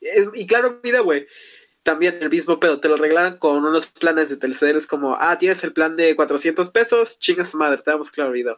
Es- 0.00 0.30
y 0.34 0.46
claro, 0.46 0.80
vida, 0.82 1.00
güey. 1.00 1.26
También 1.82 2.22
el 2.22 2.30
mismo 2.30 2.60
pedo, 2.60 2.78
te 2.80 2.88
lo 2.88 2.96
regalan 2.96 3.38
con 3.38 3.64
unos 3.64 3.88
planes 3.88 4.28
de 4.30 4.36
Telcel. 4.36 4.76
Es 4.76 4.86
como, 4.86 5.16
ah, 5.18 5.38
tienes 5.38 5.64
el 5.64 5.72
plan 5.72 5.96
de 5.96 6.14
400 6.14 6.70
pesos, 6.70 7.18
chinga 7.18 7.44
su 7.44 7.56
madre, 7.58 7.82
te 7.82 7.90
damos 7.90 8.10
claro 8.10 8.30
vida. 8.30 8.56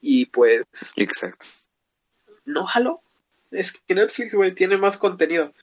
Y 0.00 0.26
pues, 0.26 0.64
Exacto. 0.96 1.46
no 2.44 2.66
jalo. 2.66 3.02
Es 3.50 3.72
que 3.72 3.94
Netflix, 3.94 4.34
güey, 4.34 4.54
tiene 4.54 4.76
más 4.76 4.98
contenido. 4.98 5.54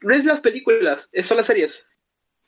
No 0.00 0.12
es 0.14 0.24
las 0.24 0.40
películas, 0.40 1.08
es 1.12 1.26
son 1.26 1.36
las 1.36 1.46
series. 1.46 1.86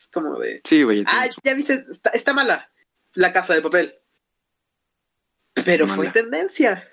Es 0.00 0.08
como 0.08 0.38
de, 0.38 0.60
Sí, 0.64 0.82
vaya. 0.82 1.04
ah, 1.06 1.26
ya 1.44 1.54
viste, 1.54 1.84
está, 1.92 2.10
está 2.10 2.32
mala. 2.32 2.70
La 3.14 3.32
casa 3.32 3.54
de 3.54 3.62
papel. 3.62 3.94
Pero 5.64 5.86
fue 5.88 6.08
tendencia. 6.10 6.88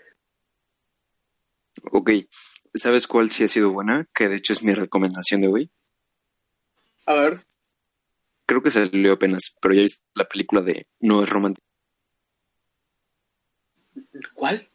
Ok, 1.92 2.12
¿sabes 2.74 3.08
cuál 3.08 3.32
sí 3.32 3.44
ha 3.44 3.48
sido 3.48 3.72
buena? 3.72 4.08
Que 4.14 4.30
de 4.30 4.36
hecho 4.36 4.54
es 4.54 4.64
mi 4.64 4.74
recomendación 4.74 5.42
de 5.42 5.48
hoy. 5.48 5.72
A 7.08 7.14
ver. 7.16 7.38
Creo 8.46 8.62
que 8.62 8.70
salió 8.70 9.14
apenas, 9.14 9.56
pero 9.62 9.74
ya 9.74 9.82
viste 9.82 10.04
la 10.16 10.26
película 10.26 10.62
de 10.62 10.88
No 11.00 11.24
es 11.24 11.30
romántico. 11.30 11.66
¿Cuál? 14.36 14.70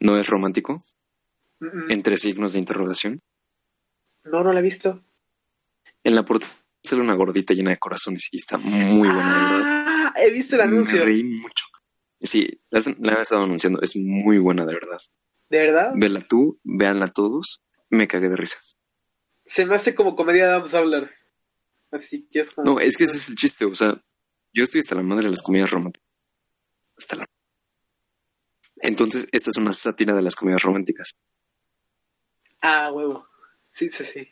No 0.00 0.16
es 0.18 0.26
romántico, 0.28 0.80
Mm, 1.60 1.66
mm. 1.66 1.90
entre 1.90 2.16
signos 2.16 2.54
de 2.54 2.58
interrogación. 2.58 3.20
No, 4.24 4.42
no 4.42 4.52
la 4.52 4.60
he 4.60 4.62
visto. 4.62 5.04
En 6.02 6.14
la 6.14 6.24
portada 6.24 6.50
sale 6.82 7.02
una 7.02 7.12
gordita 7.14 7.52
llena 7.52 7.70
de 7.72 7.78
corazones 7.78 8.28
y 8.32 8.36
está 8.38 8.56
muy 8.56 9.08
buena, 9.08 10.06
ah, 10.08 10.14
he 10.16 10.30
visto 10.32 10.56
el 10.56 10.62
anuncio. 10.62 11.00
Me 11.00 11.04
reí 11.04 11.22
mucho. 11.22 11.66
Sí, 12.18 12.48
la, 12.70 12.80
la 12.98 13.12
han 13.12 13.20
estado 13.20 13.44
anunciando, 13.44 13.80
es 13.82 13.94
muy 13.96 14.38
buena, 14.38 14.64
de 14.64 14.72
verdad. 14.72 14.98
¿De 15.50 15.58
verdad? 15.58 15.92
Vela 15.94 16.20
tú, 16.20 16.58
véanla 16.64 17.08
todos, 17.08 17.62
me 17.90 18.08
cagué 18.08 18.30
de 18.30 18.36
risa. 18.36 18.56
Se 19.50 19.66
me 19.66 19.74
hace 19.74 19.94
como 19.96 20.14
comedia 20.14 20.46
de 20.46 20.50
Adam 20.52 20.68
Sandler. 20.68 21.10
Así 21.90 22.28
que 22.30 22.40
es 22.40 22.54
como... 22.54 22.72
No, 22.74 22.80
es 22.80 22.96
que 22.96 23.04
ese 23.04 23.16
es 23.16 23.28
el 23.28 23.34
chiste, 23.34 23.64
o 23.64 23.74
sea, 23.74 24.00
yo 24.52 24.62
estoy 24.62 24.78
hasta 24.78 24.94
la 24.94 25.02
madre 25.02 25.24
de 25.24 25.30
las 25.30 25.42
comedias 25.42 25.70
románticas. 25.70 26.08
Hasta 26.96 27.16
la... 27.16 27.26
Entonces, 28.76 29.28
esta 29.32 29.50
es 29.50 29.56
una 29.56 29.72
sátira 29.72 30.14
de 30.14 30.22
las 30.22 30.36
comedias 30.36 30.62
románticas. 30.62 31.16
Ah, 32.60 32.92
huevo. 32.92 33.26
Sí, 33.72 33.90
sí, 33.90 34.04
sí. 34.06 34.28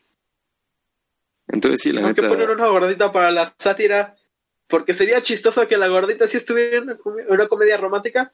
Entonces, 1.49 1.81
sí, 1.81 1.91
la 1.91 2.03
Tengo 2.03 2.15
que 2.15 2.23
neta... 2.23 2.35
poner 2.35 2.51
una 2.51 2.69
gordita 2.69 3.13
para 3.13 3.33
la 3.33 3.55
sátira. 3.59 4.17
Porque 4.69 4.95
sería 4.95 5.23
chistoso 5.23 5.67
que 5.67 5.79
la 5.79 5.89
gordita 5.89 6.29
sí 6.29 6.37
estuviera 6.37 6.77
en 6.77 6.83
una, 6.85 6.99
come- 6.99 7.27
una 7.27 7.49
comedia 7.49 7.77
romántica. 7.77 8.33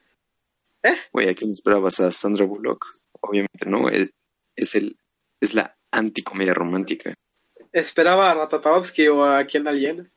Güey, 1.13 1.31
¿a 1.31 1.35
quién 1.35 1.51
esperabas? 1.53 2.01
¿A 2.01 2.11
Sandra 2.11 2.45
Bullock? 2.45 2.85
Obviamente 3.21 3.65
no, 3.67 3.89
es, 3.89 4.11
es, 4.57 4.75
el, 4.75 4.99
es 5.45 5.55
la 5.55 5.77
anticomedia 5.91 6.55
romántica. 6.55 7.15
Esperaba 7.73 8.31
a 8.31 8.35
Ratatovsky 8.35 9.09
o 9.09 9.25
a. 9.25 9.45
Jenner, 9.45 10.11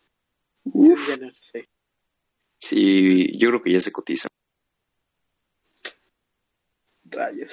sí. 1.51 1.65
Sí, 2.59 3.37
yo 3.37 3.49
creo 3.49 3.61
que 3.61 3.71
ya 3.71 3.81
se 3.81 3.91
cotiza. 3.91 4.27
Rayos. 7.05 7.51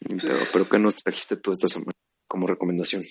Pero, 0.00 0.34
pero 0.52 0.68
¿qué 0.68 0.78
nos 0.78 0.96
trajiste 1.02 1.36
tú 1.36 1.52
esta 1.52 1.68
semana 1.68 1.92
como 2.26 2.46
recomendación? 2.46 3.04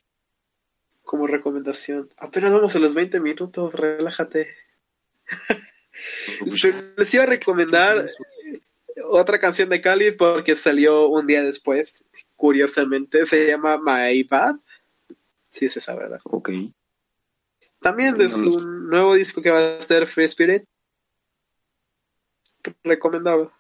Como 1.04 1.28
recomendación. 1.28 2.12
Apenas 2.18 2.52
vamos 2.52 2.76
a 2.76 2.80
los 2.80 2.94
20 2.94 3.20
minutos, 3.20 3.74
relájate. 3.74 4.56
Pues, 6.40 6.64
Les 6.98 7.14
iba 7.14 7.24
a 7.24 7.28
recomendar 7.28 8.08
otra 9.06 9.40
canción 9.40 9.70
de 9.70 9.82
Cali 9.82 10.12
porque 10.12 10.56
salió 10.56 11.08
un 11.08 11.28
día 11.28 11.44
después. 11.44 12.06
Curiosamente, 12.36 13.26
se 13.26 13.48
llama 13.48 13.78
My 13.78 14.24
Bad. 14.24 14.56
Sí, 15.50 15.66
es 15.66 15.78
esa 15.78 15.96
verdad. 15.96 16.22
Ok. 16.24 16.52
También 17.82 18.16
de 18.16 18.30
No 18.30 18.52
su 18.52 18.62
nuevo 18.62 19.16
disco 19.16 19.42
que 19.42 19.50
va 19.50 19.78
a 19.78 19.82
ser 19.82 20.08
Free 20.08 20.26
Spirit. 20.26 20.64
Recomendado. 22.84 23.52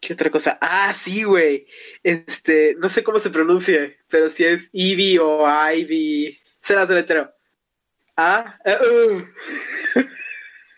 ¿Qué 0.00 0.14
otra 0.14 0.30
cosa? 0.30 0.58
Ah, 0.60 0.94
sí, 0.94 1.24
güey. 1.24 1.66
Este, 2.02 2.74
no 2.78 2.88
sé 2.88 3.04
cómo 3.04 3.18
se 3.18 3.30
pronuncia, 3.30 3.94
pero 4.08 4.30
si 4.30 4.44
es 4.44 4.68
Ivy 4.72 5.18
o 5.18 5.46
Ivy. 5.72 6.38
Será 6.62 6.86
deletero. 6.86 7.30
Ah, 8.16 8.58
eh, 8.64 8.78
uh. 9.96 10.02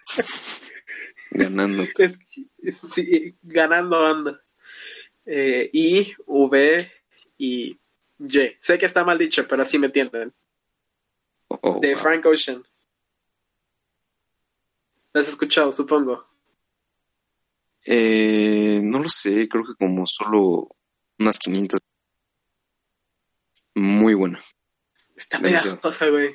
Ganando. 1.34 1.84
Es, 2.62 2.76
sí, 2.94 3.34
ganando 3.42 4.06
anda. 4.06 4.40
Eh, 5.26 5.68
I, 5.72 6.14
V 6.26 6.90
y 7.38 7.78
Y. 8.18 8.56
Sé 8.60 8.78
que 8.78 8.86
está 8.86 9.04
mal 9.04 9.18
dicho, 9.18 9.46
pero 9.48 9.62
así 9.64 9.78
me 9.78 9.86
entienden. 9.86 10.32
Oh, 11.48 11.58
oh, 11.62 11.80
De 11.80 11.94
wow. 11.94 12.02
Frank 12.02 12.24
Ocean. 12.26 12.62
¿Lo 15.12 15.20
has 15.20 15.28
escuchado, 15.28 15.72
supongo? 15.72 16.24
Eh, 17.84 18.80
no 18.82 19.00
lo 19.00 19.08
sé, 19.08 19.48
creo 19.48 19.64
que 19.64 19.74
como 19.78 20.04
solo 20.06 20.68
unas 21.18 21.38
500. 21.38 21.80
Muy 23.74 24.14
buena. 24.14 24.38
Está 25.16 25.40
pegajosa, 25.40 26.06
güey. 26.08 26.34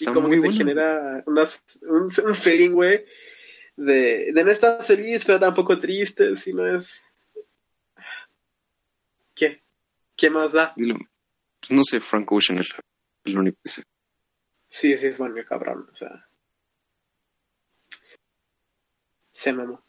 Y 0.00 0.04
como 0.06 0.28
muy 0.28 0.40
que 0.40 0.48
te 0.48 0.54
genera 0.54 1.22
unas- 1.26 1.62
un, 1.82 2.08
un 2.26 2.34
feeling, 2.34 2.70
güey, 2.70 3.04
de, 3.76 4.32
de 4.32 4.44
no 4.44 4.50
estar 4.50 4.82
feliz, 4.82 5.24
pero 5.24 5.38
tampoco 5.40 5.78
triste, 5.80 6.36
sino 6.36 6.66
es... 6.66 7.00
¿Qué? 9.34 9.62
¿Qué 10.16 10.30
más 10.30 10.52
da? 10.52 10.72
Dilo. 10.76 10.96
Pues 11.60 11.70
no 11.70 11.82
sé, 11.82 12.00
Frank 12.00 12.30
Ocean 12.32 12.58
es 12.58 12.74
el 13.24 13.38
único 13.38 13.58
que 13.62 13.68
sé. 13.70 13.82
Sí, 14.70 14.96
sí, 14.98 15.06
es 15.08 15.18
bueno, 15.18 15.36
cabrón, 15.48 15.88
o 15.92 15.96
sea... 15.96 16.26
Se 19.32 19.52
mamó. 19.52 19.84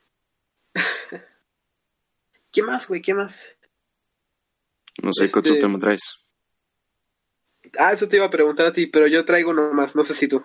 ¿Qué 2.52 2.64
más, 2.64 2.88
güey? 2.88 3.02
¿Qué 3.02 3.14
más? 3.14 3.46
No 5.02 5.12
sé 5.14 5.32
qué 5.32 5.40
otro 5.40 5.54
Este- 5.54 5.62
tema 5.66 5.80
traes. 5.80 6.34
Ah, 7.78 7.92
eso 7.94 8.08
te 8.08 8.16
iba 8.18 8.26
a 8.26 8.30
preguntar 8.32 8.66
a 8.66 8.74
ti, 8.74 8.88
pero 8.88 9.08
yo 9.08 9.24
traigo 9.26 9.52
uno 9.52 9.72
más, 9.74 9.96
no 9.96 10.04
sé 10.04 10.14
si 10.16 10.28
tú. 10.28 10.44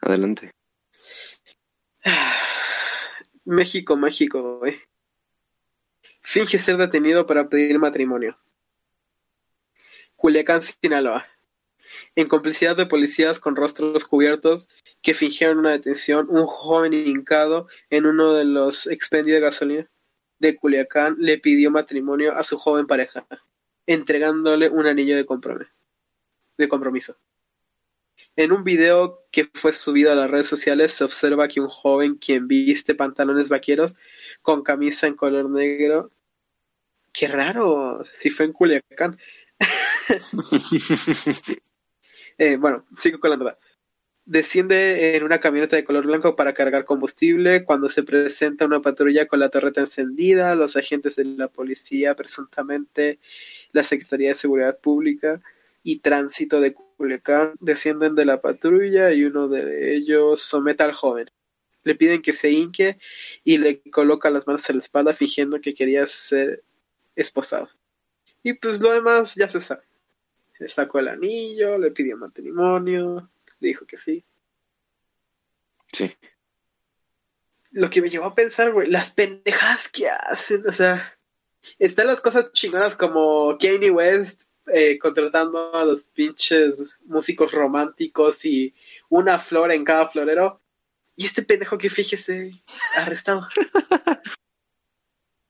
Adelante. 0.00 0.52
México, 3.44 3.96
México, 3.96 4.58
güey. 4.58 4.80
Finge 6.20 6.58
ser 6.58 6.76
detenido 6.76 7.26
para 7.26 7.48
pedir 7.48 7.78
matrimonio. 7.78 8.38
Culiacán, 10.16 10.62
Sinaloa. 10.62 11.26
En 12.16 12.28
complicidad 12.28 12.76
de 12.76 12.86
policías 12.86 13.38
con 13.38 13.56
rostros 13.56 14.06
cubiertos 14.06 14.68
que 15.02 15.14
fingieron 15.14 15.58
una 15.58 15.70
detención, 15.70 16.26
un 16.30 16.46
joven 16.46 16.92
hincado 16.92 17.68
en 17.90 18.06
uno 18.06 18.32
de 18.32 18.44
los 18.44 18.86
expendios 18.86 19.36
de 19.36 19.40
gasolina 19.40 19.90
de 20.38 20.56
Culiacán 20.56 21.16
le 21.18 21.38
pidió 21.38 21.70
matrimonio 21.70 22.36
a 22.36 22.44
su 22.44 22.58
joven 22.58 22.86
pareja, 22.86 23.26
entregándole 23.86 24.68
un 24.68 24.86
anillo 24.86 25.16
de 25.16 25.24
compromiso. 25.24 25.70
De 26.56 26.68
compromiso. 26.68 27.16
En 28.36 28.50
un 28.50 28.64
video 28.64 29.24
que 29.30 29.48
fue 29.54 29.72
subido 29.72 30.10
a 30.10 30.16
las 30.16 30.30
redes 30.30 30.48
sociales 30.48 30.92
se 30.92 31.04
observa 31.04 31.46
que 31.46 31.60
un 31.60 31.68
joven 31.68 32.16
quien 32.16 32.48
viste 32.48 32.94
pantalones 32.94 33.48
vaqueros 33.48 33.94
con 34.42 34.64
camisa 34.64 35.06
en 35.06 35.14
color 35.14 35.48
negro. 35.48 36.10
Qué 37.12 37.28
raro, 37.28 38.04
si 38.14 38.30
fue 38.30 38.46
en 38.46 38.52
Culiacán. 38.52 39.18
Eh, 42.36 42.56
bueno, 42.56 42.84
sigo 42.96 43.20
con 43.20 43.30
la 43.30 43.36
nota. 43.36 43.56
Desciende 44.24 45.14
en 45.14 45.22
una 45.22 45.38
camioneta 45.38 45.76
de 45.76 45.84
color 45.84 46.04
blanco 46.04 46.34
para 46.34 46.52
cargar 46.52 46.84
combustible. 46.84 47.62
Cuando 47.62 47.88
se 47.88 48.02
presenta 48.02 48.64
una 48.64 48.82
patrulla 48.82 49.28
con 49.28 49.38
la 49.38 49.50
torreta 49.50 49.82
encendida, 49.82 50.56
los 50.56 50.76
agentes 50.76 51.14
de 51.14 51.26
la 51.26 51.46
policía, 51.46 52.16
presuntamente 52.16 53.20
la 53.70 53.84
Secretaría 53.84 54.30
de 54.30 54.34
Seguridad 54.34 54.80
Pública 54.80 55.40
y 55.84 56.00
Tránsito 56.00 56.60
de 56.60 56.72
Culiacán, 56.72 57.54
descienden 57.60 58.14
de 58.14 58.24
la 58.24 58.40
patrulla 58.40 59.12
y 59.12 59.24
uno 59.24 59.48
de 59.48 59.94
ellos 59.94 60.42
somete 60.42 60.82
al 60.82 60.94
joven. 60.94 61.30
Le 61.84 61.94
piden 61.94 62.22
que 62.22 62.32
se 62.32 62.50
hinque 62.50 62.98
y 63.44 63.58
le 63.58 63.82
coloca 63.90 64.30
las 64.30 64.46
manos 64.46 64.68
en 64.70 64.78
la 64.78 64.82
espalda 64.82 65.12
fingiendo 65.12 65.60
que 65.60 65.74
quería 65.74 66.08
ser 66.08 66.64
esposado. 67.14 67.68
Y 68.42 68.54
pues 68.54 68.80
lo 68.80 68.92
demás 68.92 69.34
ya 69.34 69.48
se 69.48 69.60
sabe. 69.60 69.82
Le 70.58 70.70
sacó 70.70 71.00
el 71.00 71.08
anillo, 71.08 71.76
le 71.76 71.90
pidió 71.90 72.16
matrimonio, 72.16 73.28
le 73.60 73.68
dijo 73.68 73.84
que 73.84 73.98
sí. 73.98 74.24
Sí. 75.92 76.16
Lo 77.72 77.90
que 77.90 78.00
me 78.00 78.08
llevó 78.08 78.24
a 78.24 78.34
pensar, 78.34 78.72
güey, 78.72 78.88
las 78.90 79.10
pendejadas 79.10 79.90
que 79.90 80.08
hacen, 80.08 80.66
o 80.66 80.72
sea, 80.72 81.14
están 81.78 82.06
las 82.06 82.22
cosas 82.22 82.52
chingonas 82.52 82.96
como 82.96 83.58
Kanye 83.58 83.90
West 83.90 84.44
eh, 84.66 84.98
contratando 84.98 85.74
a 85.74 85.84
los 85.84 86.04
pinches 86.04 86.74
músicos 87.04 87.52
románticos 87.52 88.44
y 88.44 88.74
una 89.08 89.38
flor 89.38 89.72
en 89.72 89.84
cada 89.84 90.08
florero. 90.08 90.60
Y 91.16 91.26
este 91.26 91.42
pendejo 91.42 91.78
que 91.78 91.90
fíjese, 91.90 92.62
arrestado. 92.96 93.46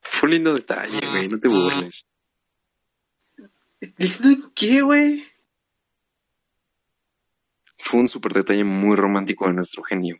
Fue 0.01 0.27
un 0.27 0.31
lindo 0.31 0.53
detalle, 0.53 0.99
güey, 1.11 1.27
no 1.29 1.39
te 1.39 1.47
burles. 1.47 2.05
¿Lindo 3.97 4.29
en 4.29 4.51
qué, 4.53 4.81
güey? 4.81 5.25
Fue 7.77 7.99
un 7.99 8.07
súper 8.07 8.33
detalle 8.33 8.63
muy 8.63 8.95
romántico 8.95 9.47
de 9.47 9.53
nuestro 9.53 9.83
genio. 9.83 10.19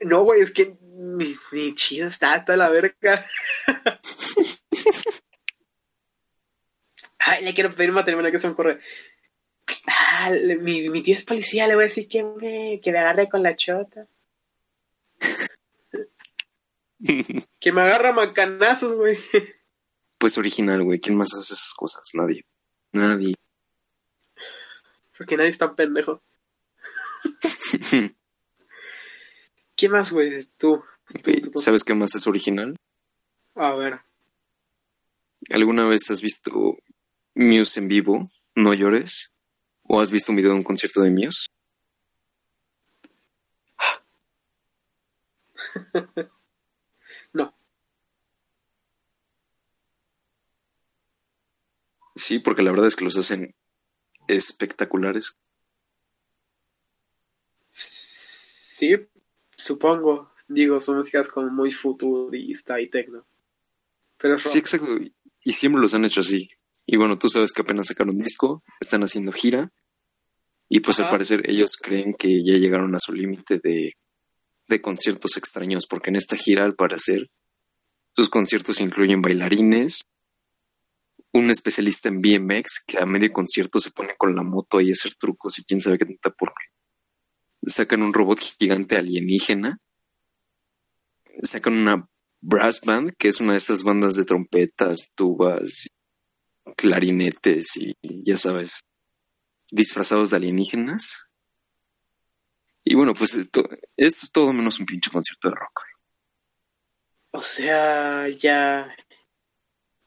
No, 0.00 0.22
güey, 0.22 0.42
es 0.42 0.50
que 0.50 0.76
ni, 0.82 1.36
ni 1.52 1.74
chido 1.74 2.08
está 2.08 2.34
hasta 2.34 2.56
la 2.56 2.68
verga. 2.68 3.26
Ay, 7.30 7.44
le 7.44 7.52
quiero 7.54 7.74
pedir 7.74 7.92
matrimonio 7.92 8.30
que 8.32 8.40
se 8.40 8.46
me 8.46 8.52
ocurre. 8.54 8.80
Ah, 9.86 10.30
le- 10.30 10.56
mi, 10.56 10.88
mi 10.88 11.02
tío 11.02 11.14
es 11.14 11.24
policía, 11.24 11.66
le 11.68 11.74
voy 11.74 11.84
a 11.84 11.88
decir 11.88 12.08
que 12.08 12.22
me, 12.24 12.80
que 12.82 12.90
me 12.92 12.98
agarre 12.98 13.28
con 13.28 13.42
la 13.42 13.54
chota. 13.56 14.06
Que 17.60 17.72
me 17.72 17.82
agarra 17.82 18.12
macanazos, 18.12 18.94
güey. 18.94 19.18
Pues 20.18 20.36
original, 20.38 20.82
güey. 20.82 20.98
¿Quién 20.98 21.16
más 21.16 21.28
hace 21.32 21.54
esas 21.54 21.72
cosas? 21.76 22.02
Nadie. 22.14 22.44
Nadie. 22.92 23.34
Porque 25.16 25.36
nadie 25.36 25.50
es 25.50 25.58
tan 25.58 25.76
pendejo. 25.76 26.20
¿Qué 29.76 29.88
más, 29.88 30.12
güey? 30.12 30.44
Tú. 30.58 30.82
¿Sabes 31.56 31.84
qué 31.84 31.94
más 31.94 32.14
es 32.16 32.26
original? 32.26 32.74
A 33.54 33.74
ver. 33.76 34.00
¿Alguna 35.50 35.84
vez 35.86 36.10
has 36.10 36.20
visto 36.20 36.78
Muse 37.38 37.78
en 37.78 37.86
vivo? 37.86 38.28
No 38.56 38.74
llores. 38.74 39.32
¿O 39.84 40.00
has 40.00 40.10
visto 40.10 40.32
un 40.32 40.36
video 40.36 40.50
de 40.50 40.56
un 40.56 40.64
concierto 40.64 41.02
de 41.02 41.12
Muse? 41.12 41.46
No. 47.32 47.54
Sí, 52.16 52.38
porque 52.38 52.62
la 52.62 52.70
verdad 52.70 52.86
es 52.86 52.96
que 52.96 53.04
los 53.04 53.18
hacen 53.18 53.54
espectaculares. 54.26 55.36
Sí, 57.70 58.96
supongo. 59.56 60.32
Digo, 60.48 60.80
son 60.80 60.96
músicas 60.96 61.28
como 61.28 61.50
muy 61.50 61.70
futurista 61.70 62.80
y 62.80 62.88
tecno. 62.88 63.26
Pero 64.16 64.38
sí, 64.38 64.58
exacto. 64.58 64.98
Y 65.44 65.52
siempre 65.52 65.82
los 65.82 65.94
han 65.94 66.06
hecho 66.06 66.22
así. 66.22 66.50
Y 66.90 66.96
bueno, 66.96 67.18
tú 67.18 67.28
sabes 67.28 67.52
que 67.52 67.60
apenas 67.60 67.88
sacaron 67.88 68.16
un 68.16 68.22
disco, 68.22 68.64
están 68.80 69.02
haciendo 69.02 69.30
gira. 69.30 69.70
Y 70.70 70.80
pues 70.80 70.98
al 71.00 71.10
parecer 71.10 71.42
ellos 71.44 71.76
creen 71.76 72.14
que 72.14 72.42
ya 72.42 72.54
llegaron 72.54 72.94
a 72.94 72.98
su 72.98 73.12
límite 73.12 73.60
de, 73.62 73.92
de 74.68 74.80
conciertos 74.80 75.36
extraños, 75.36 75.86
porque 75.86 76.08
en 76.08 76.16
esta 76.16 76.38
gira, 76.38 76.64
al 76.64 76.76
parecer, 76.76 77.30
sus 78.16 78.30
conciertos 78.30 78.80
incluyen 78.80 79.20
bailarines, 79.20 80.00
un 81.34 81.50
especialista 81.50 82.08
en 82.08 82.22
BMX 82.22 82.82
que 82.86 82.96
a 82.96 83.04
medio 83.04 83.34
concierto 83.34 83.80
se 83.80 83.90
pone 83.90 84.14
con 84.16 84.34
la 84.34 84.42
moto 84.42 84.80
y 84.80 84.88
a 84.88 84.92
hacer 84.92 85.14
trucos 85.14 85.58
y 85.58 85.64
quién 85.64 85.82
sabe 85.82 85.98
qué 85.98 86.06
tanta 86.06 86.30
por 86.30 86.54
Sacan 87.66 88.00
un 88.00 88.14
robot 88.14 88.40
gigante 88.58 88.96
alienígena. 88.96 89.78
Sacan 91.42 91.74
una 91.74 92.08
brass 92.40 92.80
band, 92.80 93.12
que 93.18 93.28
es 93.28 93.42
una 93.42 93.52
de 93.52 93.58
estas 93.58 93.82
bandas 93.82 94.14
de 94.14 94.24
trompetas, 94.24 95.12
tubas, 95.14 95.90
clarinetes 96.76 97.76
y, 97.76 97.94
ya 98.02 98.36
sabes, 98.36 98.84
disfrazados 99.70 100.30
de 100.30 100.36
alienígenas. 100.36 101.28
Y 102.84 102.94
bueno, 102.94 103.14
pues 103.14 103.34
esto, 103.34 103.68
esto 103.96 104.24
es 104.24 104.32
todo 104.32 104.52
menos 104.52 104.80
un 104.80 104.86
pinche 104.86 105.10
concierto 105.10 105.48
de 105.48 105.54
rock. 105.54 105.82
O 107.30 107.42
sea, 107.42 108.28
ya 108.28 108.94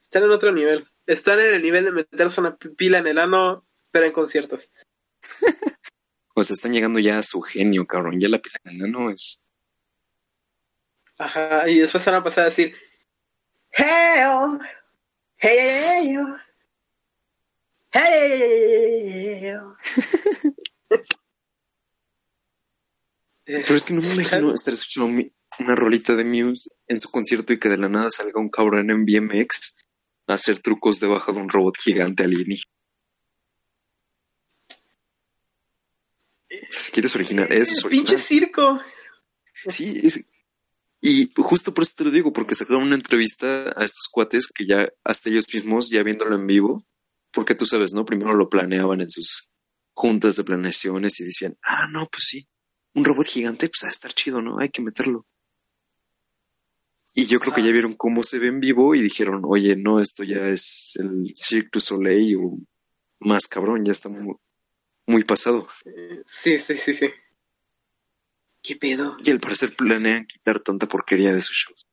están 0.04 0.24
en 0.24 0.32
otro 0.32 0.52
nivel. 0.52 0.88
Están 1.06 1.40
en 1.40 1.54
el 1.56 1.62
nivel 1.62 1.86
de 1.86 1.92
meterse 1.92 2.42
una 2.42 2.58
pila 2.58 3.00
en 3.00 3.08
el 3.08 3.18
ano, 3.20 3.66
pero 3.92 4.06
en 4.06 4.12
conciertos. 4.12 4.70
pues 6.34 6.52
están 6.52 6.74
llegando 6.74 7.00
ya 7.00 7.20
a 7.20 7.24
su 7.24 7.42
genio, 7.42 7.86
cabrón. 7.86 8.20
Ya 8.20 8.30
la 8.30 8.40
pila 8.40 8.60
en 8.64 8.76
el 8.76 8.86
ano 8.86 9.12
es. 9.12 9.42
Ajá, 11.18 11.70
y 11.70 11.80
después 11.80 12.04
van 12.04 12.16
a 12.16 12.24
pasar 12.24 12.46
a 12.46 12.50
decir: 12.50 12.76
Hey, 13.70 14.24
hey, 15.38 15.58
hey, 15.60 16.18
Pero 23.46 23.76
es 23.76 23.86
que 23.86 23.94
no 23.94 24.02
me 24.02 24.14
imagino 24.14 24.54
estar 24.54 24.74
escuchando 24.74 25.30
una 25.60 25.76
rolita 25.76 26.16
de 26.16 26.24
Muse 26.24 26.70
en 26.88 27.00
su 27.00 27.10
concierto 27.10 27.54
y 27.54 27.60
que 27.60 27.70
de 27.70 27.78
la 27.78 27.90
nada 27.90 28.10
salga 28.10 28.40
un 28.40 28.50
cabrón 28.50 28.90
en 28.90 29.06
BMX 29.06 29.76
a 30.28 30.34
hacer 30.34 30.60
trucos 30.60 31.00
debajo 31.00 31.34
de 31.34 31.40
un 31.40 31.50
robot 31.50 31.78
gigante 31.78 32.24
alienígena. 32.24 32.72
Si 36.70 36.92
quieres 36.92 37.16
original, 37.16 37.52
eso 37.52 37.74
es 37.74 37.86
original. 37.86 38.08
Pinche 38.08 38.20
circo. 38.20 38.80
Sí, 39.68 40.00
es, 40.04 40.26
y 41.02 41.32
justo 41.36 41.74
por 41.74 41.84
eso 41.84 41.96
te 41.98 42.04
lo 42.06 42.12
digo, 42.12 42.32
porque 42.32 42.56
sacaron 42.56 42.84
una 42.84 42.96
entrevista 42.96 43.74
a 43.76 43.84
estos 43.84 44.08
cuates 44.12 44.48
que 44.48 44.68
ya, 44.68 44.90
hasta 45.04 45.30
ellos 45.30 45.46
mismos, 45.52 45.90
ya 45.90 46.04
viéndolo 46.04 46.36
en 46.36 46.46
vivo, 46.46 46.84
porque 47.32 47.56
tú 47.56 47.66
sabes, 47.66 47.94
¿no? 47.94 48.06
Primero 48.06 48.34
lo 48.34 48.50
planeaban 48.50 49.02
en 49.02 49.10
sus 49.10 49.50
juntas 49.94 50.36
de 50.36 50.44
planeaciones 50.44 51.20
y 51.20 51.26
decían, 51.26 51.58
ah, 51.64 51.88
no, 51.92 52.08
pues 52.10 52.24
sí, 52.28 52.48
un 52.94 53.06
robot 53.06 53.28
gigante, 53.28 53.68
pues 53.68 53.84
va 53.84 53.88
a 53.88 53.92
estar 53.92 54.14
chido, 54.14 54.42
¿no? 54.42 54.60
Hay 54.60 54.70
que 54.70 54.82
meterlo. 54.82 55.26
Y 57.14 57.26
yo 57.26 57.40
creo 57.40 57.54
que 57.54 57.64
ya 57.64 57.72
vieron 57.72 57.94
cómo 57.94 58.24
se 58.24 58.40
ve 58.40 58.48
en 58.48 58.62
vivo 58.62 58.96
y 58.96 59.02
dijeron, 59.02 59.42
oye, 59.46 59.76
no, 59.76 60.00
esto 60.00 60.24
ya 60.24 60.48
es 60.48 60.94
el 60.96 61.32
Cirque 61.36 61.70
du 61.74 61.80
Soleil 61.82 62.38
o 62.38 62.58
más 63.20 63.48
cabrón, 63.48 63.84
ya 63.84 63.92
está 63.92 64.08
muy, 64.08 64.36
muy 65.06 65.24
pasado. 65.24 65.68
Sí, 66.26 66.58
sí, 66.58 66.78
sí, 66.78 66.94
sí. 66.94 67.10
¿Qué 68.64 68.76
pedo? 68.76 69.18
Y 69.24 69.32
al 69.32 69.40
parecer 69.40 69.76
planean 69.76 70.26
quitar 70.26 70.60
tanta 70.62 70.88
porquería 70.88 71.34
de 71.34 71.42
sus 71.42 71.58
shows. 71.58 71.88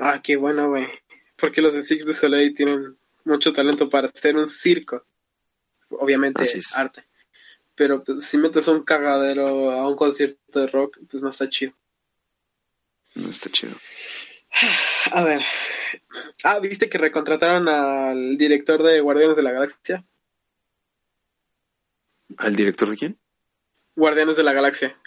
Ah, 0.00 0.20
qué 0.22 0.36
bueno, 0.36 0.68
güey. 0.68 0.86
Porque 1.36 1.60
los 1.60 1.74
de 1.74 1.82
Cirque 1.82 2.04
du 2.04 2.12
Soleil 2.12 2.54
tienen 2.54 2.96
mucho 3.26 3.52
talento 3.52 3.88
para 3.88 4.08
hacer 4.08 4.36
un 4.36 4.48
circo. 4.48 5.04
Obviamente 5.90 6.42
es. 6.42 6.74
arte. 6.74 7.04
Pero 7.74 8.02
pues, 8.02 8.24
si 8.24 8.38
metes 8.38 8.68
un 8.68 8.82
cagadero 8.84 9.70
a 9.70 9.88
un 9.88 9.96
concierto 9.96 10.60
de 10.60 10.66
rock, 10.66 10.98
pues 11.10 11.22
no 11.22 11.30
está 11.30 11.48
chido. 11.48 11.72
No 13.14 13.28
está 13.28 13.50
chido. 13.50 13.74
A 15.12 15.24
ver. 15.24 15.42
Ah, 16.44 16.58
¿viste 16.58 16.88
que 16.88 16.98
recontrataron 16.98 17.68
al 17.68 18.38
director 18.38 18.82
de 18.82 19.00
Guardianes 19.00 19.36
de 19.36 19.42
la 19.42 19.52
Galaxia? 19.52 20.04
¿Al 22.38 22.56
director 22.56 22.88
de 22.90 22.96
quién? 22.96 23.18
Guardianes 23.94 24.36
de 24.36 24.42
la 24.42 24.52
Galaxia. 24.52 24.98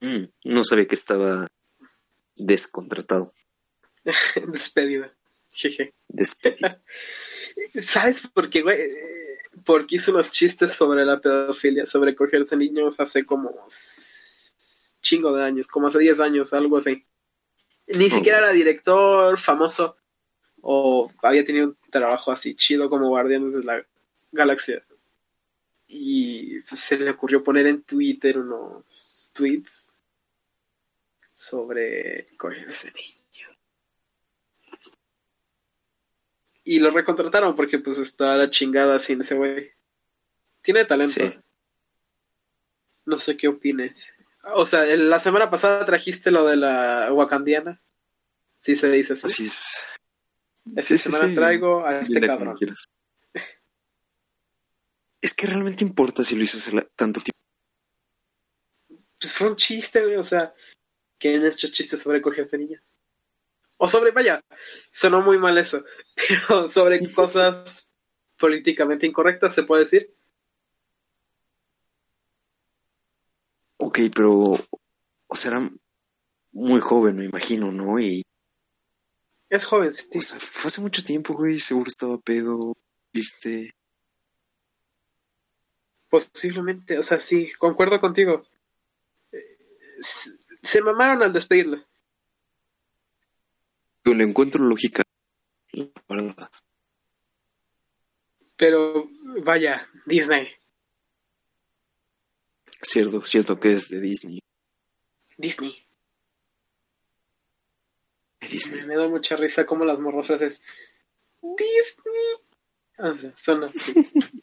Mm, 0.00 0.24
no 0.44 0.64
sabía 0.64 0.86
que 0.86 0.94
estaba 0.94 1.48
descontratado. 2.36 3.32
Despedido. 4.48 5.10
¿Sabes 7.86 8.26
por 8.28 8.50
qué, 8.50 8.62
güey? 8.62 8.78
Porque 9.64 9.96
hizo 9.96 10.12
unos 10.12 10.30
chistes 10.30 10.72
sobre 10.72 11.04
la 11.04 11.20
pedofilia, 11.20 11.86
sobre 11.86 12.14
cogerse 12.14 12.56
niños 12.56 13.00
hace 13.00 13.24
como 13.24 13.66
chingo 15.00 15.34
de 15.34 15.44
años, 15.44 15.66
como 15.66 15.88
hace 15.88 15.98
10 15.98 16.20
años, 16.20 16.52
algo 16.52 16.78
así. 16.78 17.04
Ni 17.86 18.10
siquiera 18.10 18.38
era 18.38 18.50
director 18.50 19.38
famoso 19.38 19.96
o 20.62 21.10
había 21.22 21.44
tenido 21.44 21.68
un 21.68 21.78
trabajo 21.90 22.32
así 22.32 22.54
chido 22.54 22.88
como 22.90 23.08
Guardianes 23.08 23.52
de 23.54 23.64
la 23.64 23.86
Galaxia. 24.32 24.84
Y 25.88 26.60
pues, 26.60 26.80
se 26.80 26.98
le 26.98 27.10
ocurrió 27.10 27.42
poner 27.42 27.66
en 27.66 27.82
Twitter 27.82 28.38
unos 28.38 29.32
tweets 29.34 29.92
sobre 31.34 32.28
cogerse 32.36 32.92
niño. 32.92 33.19
Y 36.70 36.78
lo 36.78 36.92
recontrataron 36.92 37.56
porque 37.56 37.80
pues 37.80 37.98
está 37.98 38.36
la 38.36 38.48
chingada 38.48 39.00
sin 39.00 39.22
ese 39.22 39.34
güey. 39.34 39.72
Tiene 40.62 40.84
talento. 40.84 41.20
No 43.04 43.18
sé 43.18 43.36
qué 43.36 43.48
opines. 43.48 43.92
O 44.54 44.64
sea, 44.64 44.84
la 44.84 45.18
semana 45.18 45.50
pasada 45.50 45.84
trajiste 45.84 46.30
lo 46.30 46.46
de 46.46 46.54
la 46.54 47.12
Wakandiana. 47.12 47.82
Sí 48.60 48.76
se 48.76 48.88
dice 48.88 49.14
así. 49.14 49.26
Así 49.26 49.46
es. 49.46 49.84
Esta 50.76 50.96
semana 50.96 51.34
traigo 51.34 51.84
a 51.84 52.02
este 52.02 52.20
cabrón. 52.20 52.56
Es 55.20 55.34
que 55.34 55.48
realmente 55.48 55.82
importa 55.82 56.22
si 56.22 56.36
lo 56.36 56.44
hizo 56.44 56.58
hace 56.58 56.70
tanto 56.94 57.20
tiempo. 57.20 57.40
Pues 59.20 59.34
fue 59.34 59.48
un 59.48 59.56
chiste, 59.56 60.04
güey. 60.04 60.14
O 60.14 60.24
sea, 60.24 60.54
que 61.18 61.34
en 61.34 61.46
estos 61.46 61.72
chistes 61.72 62.00
sobre 62.00 62.22
coger 62.22 62.48
niña. 62.56 62.80
O 63.82 63.88
sobre, 63.88 64.10
vaya, 64.10 64.44
sonó 64.92 65.22
muy 65.22 65.38
mal 65.38 65.56
eso. 65.56 65.82
Pero 66.14 66.68
sobre 66.68 67.00
cosas 67.12 67.90
políticamente 68.38 69.06
incorrectas, 69.06 69.54
se 69.54 69.62
puede 69.62 69.84
decir. 69.84 70.14
Ok, 73.78 73.98
pero, 74.14 74.52
o 75.26 75.34
sea, 75.34 75.52
era 75.52 75.70
muy 76.52 76.80
joven, 76.80 77.16
me 77.16 77.24
imagino, 77.24 77.72
¿no? 77.72 77.98
Y... 77.98 78.22
Es 79.48 79.64
joven, 79.64 79.94
sí. 79.94 80.06
O 80.14 80.20
sea, 80.20 80.38
fue 80.38 80.68
hace 80.68 80.82
mucho 80.82 81.02
tiempo, 81.02 81.32
güey, 81.32 81.58
seguro 81.58 81.88
estaba 81.88 82.18
pedo, 82.18 82.76
viste. 83.14 83.74
Posiblemente, 86.10 86.98
o 86.98 87.02
sea, 87.02 87.18
sí, 87.18 87.50
concuerdo 87.58 87.98
contigo. 87.98 88.44
Se 90.62 90.82
mamaron 90.82 91.22
al 91.22 91.32
despedirlo. 91.32 91.82
Yo 94.10 94.16
le 94.16 94.24
encuentro 94.24 94.64
lógica, 94.64 95.04
la 95.72 95.86
verdad. 96.08 96.50
Pero, 98.56 99.08
vaya, 99.44 99.88
Disney. 100.04 100.48
Cierto, 102.82 103.24
cierto 103.24 103.60
que 103.60 103.74
es 103.74 103.88
de 103.88 104.00
Disney. 104.00 104.40
Disney. 105.36 105.86
Disney. 108.40 108.84
Me, 108.84 108.96
da 108.96 109.06
mucha 109.06 109.36
risa 109.36 109.64
como 109.64 109.84
las 109.84 110.00
morrosas 110.00 110.42
es 110.42 110.60
Disney. 111.40 112.34
O 112.98 113.16
sea, 113.16 113.32
son 113.36 113.62
así. 113.62 113.94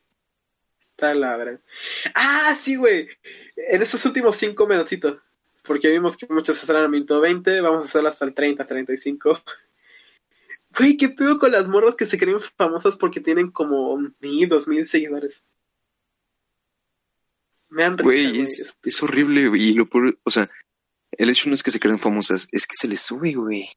Ah, 2.15 2.57
sí, 2.63 2.75
güey. 2.75 3.07
En 3.55 3.83
estos 3.83 4.03
últimos 4.05 4.35
cinco 4.37 4.65
minutitos. 4.65 5.21
Porque 5.67 5.91
vimos 5.91 6.15
que 6.17 6.25
muchas 6.29 6.59
estarán 6.59 6.83
al 6.83 6.89
minuto 6.89 7.19
20, 7.19 7.61
vamos 7.61 7.85
a 7.85 7.89
hacer 7.89 8.07
hasta 8.07 8.25
el 8.25 8.33
30, 8.33 8.65
35. 8.65 9.41
Güey, 10.77 10.95
qué 10.95 11.09
pedo 11.09 11.39
con 11.39 11.51
las 11.51 11.67
morras 11.67 11.95
que 11.95 12.05
se 12.05 12.19
creen 12.19 12.39
famosas 12.39 12.97
porque 12.97 13.19
tienen 13.19 13.49
como 13.49 13.97
mil, 14.19 14.47
dos 14.47 14.67
mil 14.67 14.87
seguidores. 14.87 15.41
Me 17.69 17.83
han 17.83 17.97
Güey, 17.97 18.41
es, 18.41 18.63
es, 18.83 19.03
horrible, 19.03 19.49
y 19.57 19.73
lo 19.73 19.89
o 20.23 20.29
sea, 20.29 20.47
el 21.11 21.29
hecho 21.29 21.49
no 21.49 21.55
es 21.55 21.63
que 21.63 21.71
se 21.71 21.79
crean 21.79 21.99
famosas, 21.99 22.47
es 22.51 22.67
que 22.67 22.75
se 22.75 22.87
les 22.87 23.01
sube, 23.01 23.33
güey. 23.33 23.67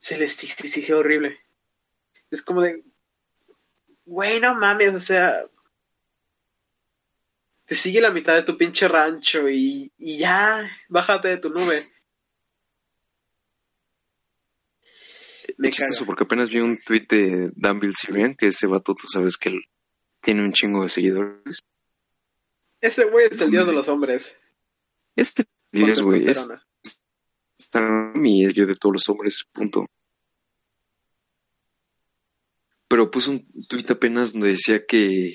Se 0.00 0.18
les, 0.18 0.34
sí, 0.34 0.48
sí, 0.48 0.82
sí, 0.82 0.92
horrible. 0.92 1.38
Es 2.30 2.42
como 2.42 2.62
de, 2.62 2.82
güey, 4.04 4.40
no 4.40 4.54
mames, 4.56 4.94
o 4.94 5.00
sea, 5.00 5.44
te 7.66 7.74
sigue 7.74 8.00
la 8.00 8.10
mitad 8.10 8.34
de 8.34 8.42
tu 8.42 8.56
pinche 8.56 8.88
rancho 8.88 9.48
y, 9.48 9.92
y 9.98 10.18
ya, 10.18 10.70
bájate 10.88 11.28
de 11.28 11.38
tu 11.38 11.50
nube. 11.50 11.82
Me 15.56 15.70
chistoso 15.70 16.04
porque 16.04 16.24
apenas 16.24 16.50
vi 16.50 16.58
un 16.60 16.78
tweet 16.78 17.06
de 17.08 17.50
Dan 17.54 17.78
Bilzerian 17.78 18.34
que 18.34 18.46
ese 18.46 18.66
vato, 18.66 18.94
tú 18.94 19.06
sabes 19.08 19.36
que 19.36 19.50
él 19.50 19.62
tiene 20.20 20.42
un 20.42 20.52
chingo 20.52 20.82
de 20.82 20.88
seguidores. 20.88 21.64
Ese 22.80 23.04
güey 23.04 23.28
es 23.30 23.40
el 23.40 23.50
dios 23.50 23.66
de 23.66 23.72
los 23.72 23.88
hombres. 23.88 24.34
Este 25.16 25.44
dios, 25.70 26.02
güey, 26.02 26.28
es, 26.28 26.48
está 27.58 27.80
mi 28.14 28.52
yo 28.52 28.66
de 28.66 28.74
todos 28.74 28.94
los 28.94 29.08
hombres, 29.08 29.44
punto. 29.52 29.86
Pero 32.88 33.10
puso 33.10 33.30
un 33.30 33.66
tweet 33.68 33.86
apenas 33.88 34.32
donde 34.32 34.48
decía 34.48 34.84
que, 34.86 35.34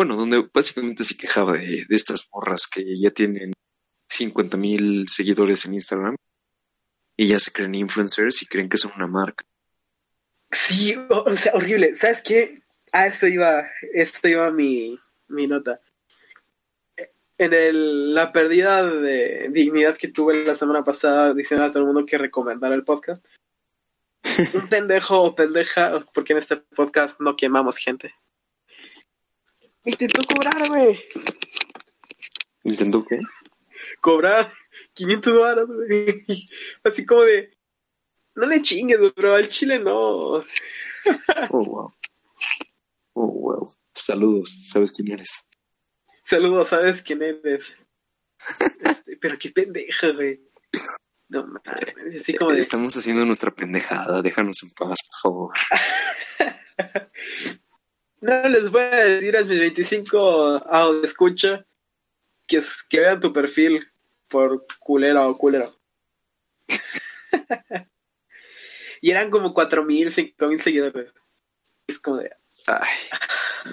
bueno, 0.00 0.16
donde 0.16 0.48
básicamente 0.54 1.04
se 1.04 1.14
quejaba 1.14 1.58
de, 1.58 1.84
de 1.86 1.94
estas 1.94 2.26
morras 2.32 2.66
que 2.66 2.82
ya 2.98 3.10
tienen 3.10 3.52
50 4.08 4.56
mil 4.56 5.04
seguidores 5.08 5.66
en 5.66 5.74
Instagram 5.74 6.16
y 7.18 7.26
ya 7.26 7.38
se 7.38 7.52
creen 7.52 7.74
influencers 7.74 8.40
y 8.40 8.46
creen 8.46 8.70
que 8.70 8.78
son 8.78 8.92
una 8.96 9.06
marca. 9.06 9.44
Sí, 10.52 10.96
o, 11.10 11.36
sea, 11.36 11.52
horrible. 11.52 11.96
¿Sabes 11.96 12.22
qué? 12.22 12.62
Ah, 12.92 13.08
esto 13.08 13.26
iba, 13.26 13.68
esto 13.92 14.26
iba 14.26 14.50
mi, 14.50 14.98
mi 15.28 15.46
nota. 15.46 15.82
En 17.36 17.52
el, 17.52 18.14
la 18.14 18.32
pérdida 18.32 18.82
de 18.90 19.50
dignidad 19.50 19.98
que 19.98 20.08
tuve 20.08 20.46
la 20.46 20.54
semana 20.54 20.82
pasada 20.82 21.34
diciendo 21.34 21.66
a 21.66 21.68
todo 21.68 21.80
el 21.80 21.92
mundo 21.92 22.06
que 22.06 22.16
recomendara 22.16 22.74
el 22.74 22.84
podcast. 22.84 23.22
Un 24.54 24.66
pendejo 24.70 25.20
o 25.20 25.34
pendeja, 25.34 26.06
porque 26.14 26.32
en 26.32 26.38
este 26.38 26.56
podcast 26.56 27.20
no 27.20 27.36
quemamos 27.36 27.76
gente. 27.76 28.14
Intentó 29.84 30.22
cobrar, 30.26 30.68
güey. 30.68 31.02
¿Intentó 32.64 33.04
qué? 33.04 33.18
Cobrar 34.00 34.52
500 34.94 35.34
dólares, 35.34 35.66
güey. 35.66 36.48
Así 36.84 37.06
como 37.06 37.22
de, 37.22 37.56
no 38.34 38.46
le 38.46 38.62
chingues, 38.62 38.98
bro, 39.14 39.34
al 39.34 39.48
chile 39.48 39.78
no. 39.78 40.44
Oh, 41.50 41.64
wow. 41.64 41.94
Oh, 43.14 43.32
wow. 43.32 43.74
Saludos, 43.94 44.68
¿sabes 44.70 44.92
quién 44.92 45.12
eres? 45.12 45.48
Saludos, 46.24 46.68
¿sabes 46.68 47.02
quién 47.02 47.22
eres? 47.22 47.64
Este, 48.80 49.16
pero 49.16 49.38
qué 49.38 49.50
pendeja, 49.50 50.10
güey. 50.12 50.40
No 51.28 51.46
mames, 51.46 52.20
así 52.20 52.34
como 52.34 52.52
de... 52.52 52.60
Estamos 52.60 52.96
haciendo 52.96 53.24
nuestra 53.24 53.50
pendejada, 53.50 54.20
déjanos 54.22 54.62
en 54.62 54.70
paz, 54.70 54.98
por 55.02 55.20
favor. 55.22 55.54
no 58.20 58.48
les 58.48 58.70
voy 58.70 58.82
a 58.82 59.04
decir 59.04 59.36
a 59.36 59.44
mis 59.44 59.58
25 59.58 60.64
a 60.66 60.90
escucha 61.02 61.64
que, 62.46 62.62
que 62.88 63.00
vean 63.00 63.20
tu 63.20 63.32
perfil 63.32 63.86
por 64.28 64.66
culera 64.78 65.26
o 65.28 65.36
culero. 65.38 65.78
y 69.00 69.10
eran 69.10 69.30
como 69.30 69.54
cuatro 69.54 69.84
mil, 69.84 70.12
cinco 70.12 70.46
mil 70.46 70.62
seguidores. 70.62 71.12
Es 71.86 71.98
como 71.98 72.18
de. 72.18 72.30
Ay, 72.66 72.96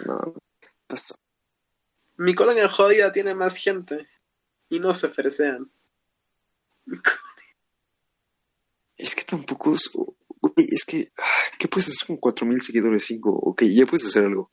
no, 0.05 0.33
pasó. 0.87 1.15
Mi 2.15 2.33
colonia 2.33 2.69
jodida 2.69 3.11
tiene 3.11 3.35
más 3.35 3.55
gente. 3.55 4.07
Y 4.69 4.79
no 4.79 4.93
se 4.93 5.07
fresean. 5.07 5.71
Es 8.97 9.15
que 9.15 9.23
tampoco 9.23 9.75
es. 10.55 10.71
Es 10.71 10.85
que. 10.85 11.11
¿Qué 11.59 11.67
puedes 11.67 11.89
hacer 11.89 12.07
con 12.07 12.17
cuatro 12.17 12.45
mil 12.45 12.61
seguidores? 12.61 13.05
Cinco. 13.05 13.31
Ok, 13.31 13.63
ya 13.63 13.85
puedes 13.85 14.05
hacer 14.05 14.25
algo. 14.25 14.51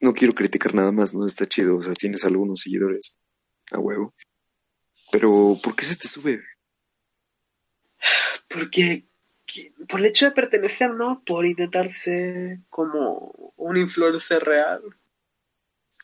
No 0.00 0.12
quiero 0.12 0.34
criticar 0.34 0.74
nada 0.74 0.92
más, 0.92 1.14
no 1.14 1.26
está 1.26 1.46
chido. 1.46 1.76
O 1.76 1.82
sea, 1.82 1.94
tienes 1.94 2.24
algunos 2.24 2.60
seguidores. 2.60 3.16
A 3.72 3.78
huevo. 3.78 4.14
Pero, 5.10 5.56
¿por 5.62 5.74
qué 5.74 5.84
se 5.84 5.96
te 5.96 6.08
sube? 6.08 6.42
Porque 8.48 9.06
por 9.88 10.00
el 10.00 10.06
hecho 10.06 10.26
de 10.26 10.32
pertenecer, 10.32 10.90
¿no? 10.90 11.22
Por 11.24 11.46
intentar 11.46 11.92
ser 11.94 12.60
como 12.68 13.52
un 13.56 13.76
influencer 13.76 14.42
real. 14.42 14.82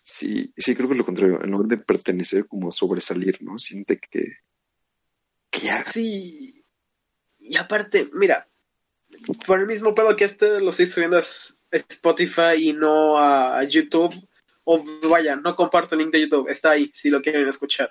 Sí, 0.02 0.52
sí, 0.56 0.74
creo 0.74 0.88
que 0.88 0.94
lo 0.94 1.04
contrario. 1.04 1.42
En 1.42 1.50
lugar 1.50 1.68
de 1.68 1.78
pertenecer, 1.78 2.46
como 2.46 2.72
sobresalir, 2.72 3.42
¿no? 3.42 3.58
Siente 3.58 3.98
que. 3.98 4.38
que 5.50 5.60
ya. 5.60 5.84
Sí. 5.90 6.64
Y 7.38 7.56
aparte, 7.56 8.08
mira, 8.12 8.48
por 9.46 9.60
el 9.60 9.66
mismo 9.66 9.94
pedo 9.94 10.16
que 10.16 10.24
este 10.24 10.60
lo 10.60 10.70
estoy 10.70 10.86
subiendo 10.86 11.18
a 11.18 11.24
Spotify 11.70 12.54
y 12.56 12.72
no 12.72 13.18
a 13.18 13.62
YouTube. 13.64 14.14
O 14.64 14.84
vaya, 15.08 15.34
no 15.34 15.56
comparto 15.56 15.94
el 15.94 16.02
link 16.02 16.12
de 16.12 16.20
YouTube, 16.20 16.48
está 16.48 16.70
ahí 16.70 16.92
si 16.94 17.10
lo 17.10 17.20
quieren 17.20 17.48
escuchar. 17.48 17.90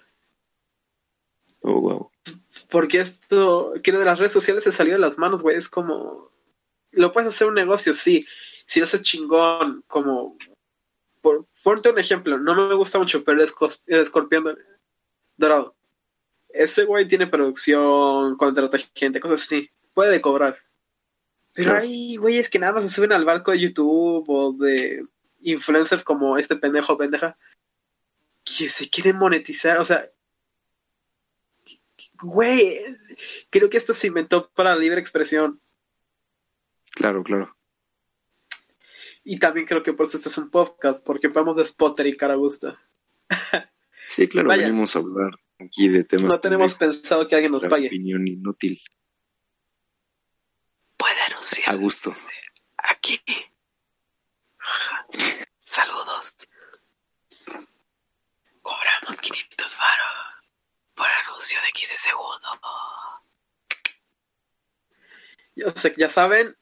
Oh, 1.61 1.81
wow. 1.81 2.11
Porque 2.69 3.01
esto, 3.01 3.73
que 3.83 3.91
de 3.91 4.05
las 4.05 4.17
redes 4.17 4.33
sociales 4.33 4.63
se 4.63 4.71
salió 4.71 4.93
de 4.93 4.99
las 4.99 5.17
manos, 5.17 5.41
güey. 5.41 5.57
Es 5.57 5.69
como. 5.69 6.31
Lo 6.91 7.11
puedes 7.13 7.33
hacer 7.33 7.47
un 7.47 7.55
negocio, 7.55 7.93
sí. 7.93 8.25
Si 8.67 8.79
lo 8.79 8.85
haces 8.85 9.01
chingón, 9.01 9.83
como. 9.87 10.37
Por, 11.21 11.45
ponte 11.63 11.89
un 11.89 11.99
ejemplo, 11.99 12.39
no 12.39 12.55
me 12.67 12.73
gusta 12.73 12.97
mucho, 12.97 13.23
pero 13.23 13.43
el, 13.43 13.49
el 13.87 13.99
escorpión 13.99 14.57
dorado. 15.37 15.75
Ese 16.49 16.85
güey 16.85 17.07
tiene 17.07 17.27
producción, 17.27 18.35
contrata 18.37 18.79
gente, 18.95 19.19
cosas 19.19 19.43
así. 19.43 19.69
Puede 19.93 20.19
cobrar. 20.19 20.57
Pero 21.53 21.75
hay 21.75 22.15
güeyes 22.15 22.49
que 22.49 22.59
nada 22.59 22.73
más 22.73 22.85
se 22.85 22.95
suben 22.95 23.11
al 23.11 23.25
barco 23.25 23.51
de 23.51 23.59
YouTube 23.59 24.25
o 24.27 24.53
de 24.53 25.05
influencers 25.41 26.03
como 26.03 26.37
este 26.37 26.55
pendejo 26.55 26.97
pendeja 26.97 27.37
que 28.43 28.69
se 28.69 28.89
quieren 28.89 29.17
monetizar. 29.17 29.79
O 29.79 29.85
sea, 29.85 30.09
güey, 32.21 32.79
creo 33.49 33.69
que 33.69 33.77
esto 33.77 33.93
se 33.93 34.07
inventó 34.07 34.49
para 34.49 34.75
la 34.75 34.81
libre 34.81 35.01
expresión. 35.01 35.59
Claro, 36.91 37.23
claro. 37.23 37.53
Y 39.23 39.39
también 39.39 39.67
creo 39.67 39.83
que 39.83 39.93
por 39.93 40.07
eso 40.07 40.17
este 40.17 40.29
es 40.29 40.37
un 40.37 40.49
podcast, 40.49 41.05
porque 41.05 41.29
podemos 41.29 41.55
despotricar 41.55 42.31
a 42.31 42.35
gusto. 42.35 42.77
Sí, 44.07 44.27
claro, 44.27 44.49
venimos 44.49 44.95
a 44.95 44.99
hablar 44.99 45.31
aquí 45.57 45.87
de 45.87 46.03
temas. 46.03 46.33
No 46.33 46.39
tenemos 46.39 46.75
pensado 46.75 47.27
que 47.27 47.35
alguien 47.35 47.51
nos 47.53 47.65
pague. 47.67 47.87
opinión 47.87 48.27
inútil. 48.27 48.81
A 51.65 51.73
gusto. 51.75 52.13
Aquí. 52.77 53.19
Saludos. 55.65 56.35
Cobramos 58.61 59.19
500 59.19 59.77
varos 59.77 60.45
por 60.93 61.07
anuncio 61.07 61.59
de 61.61 61.71
15 61.71 61.95
segundos. 61.95 62.59
Ya, 65.55 65.73
sé, 65.75 65.93
ya 65.97 66.09
saben, 66.09 66.55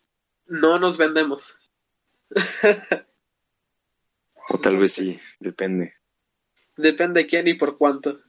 no 0.45 0.79
nos 0.79 0.97
vendemos. 0.97 1.57
o 4.49 4.59
tal 4.59 4.77
vez 4.77 4.93
sí, 4.93 5.19
depende. 5.39 5.93
Depende 6.77 7.21
de 7.21 7.27
quién 7.27 7.47
y 7.47 7.55
por 7.55 7.77
cuánto. 7.77 8.21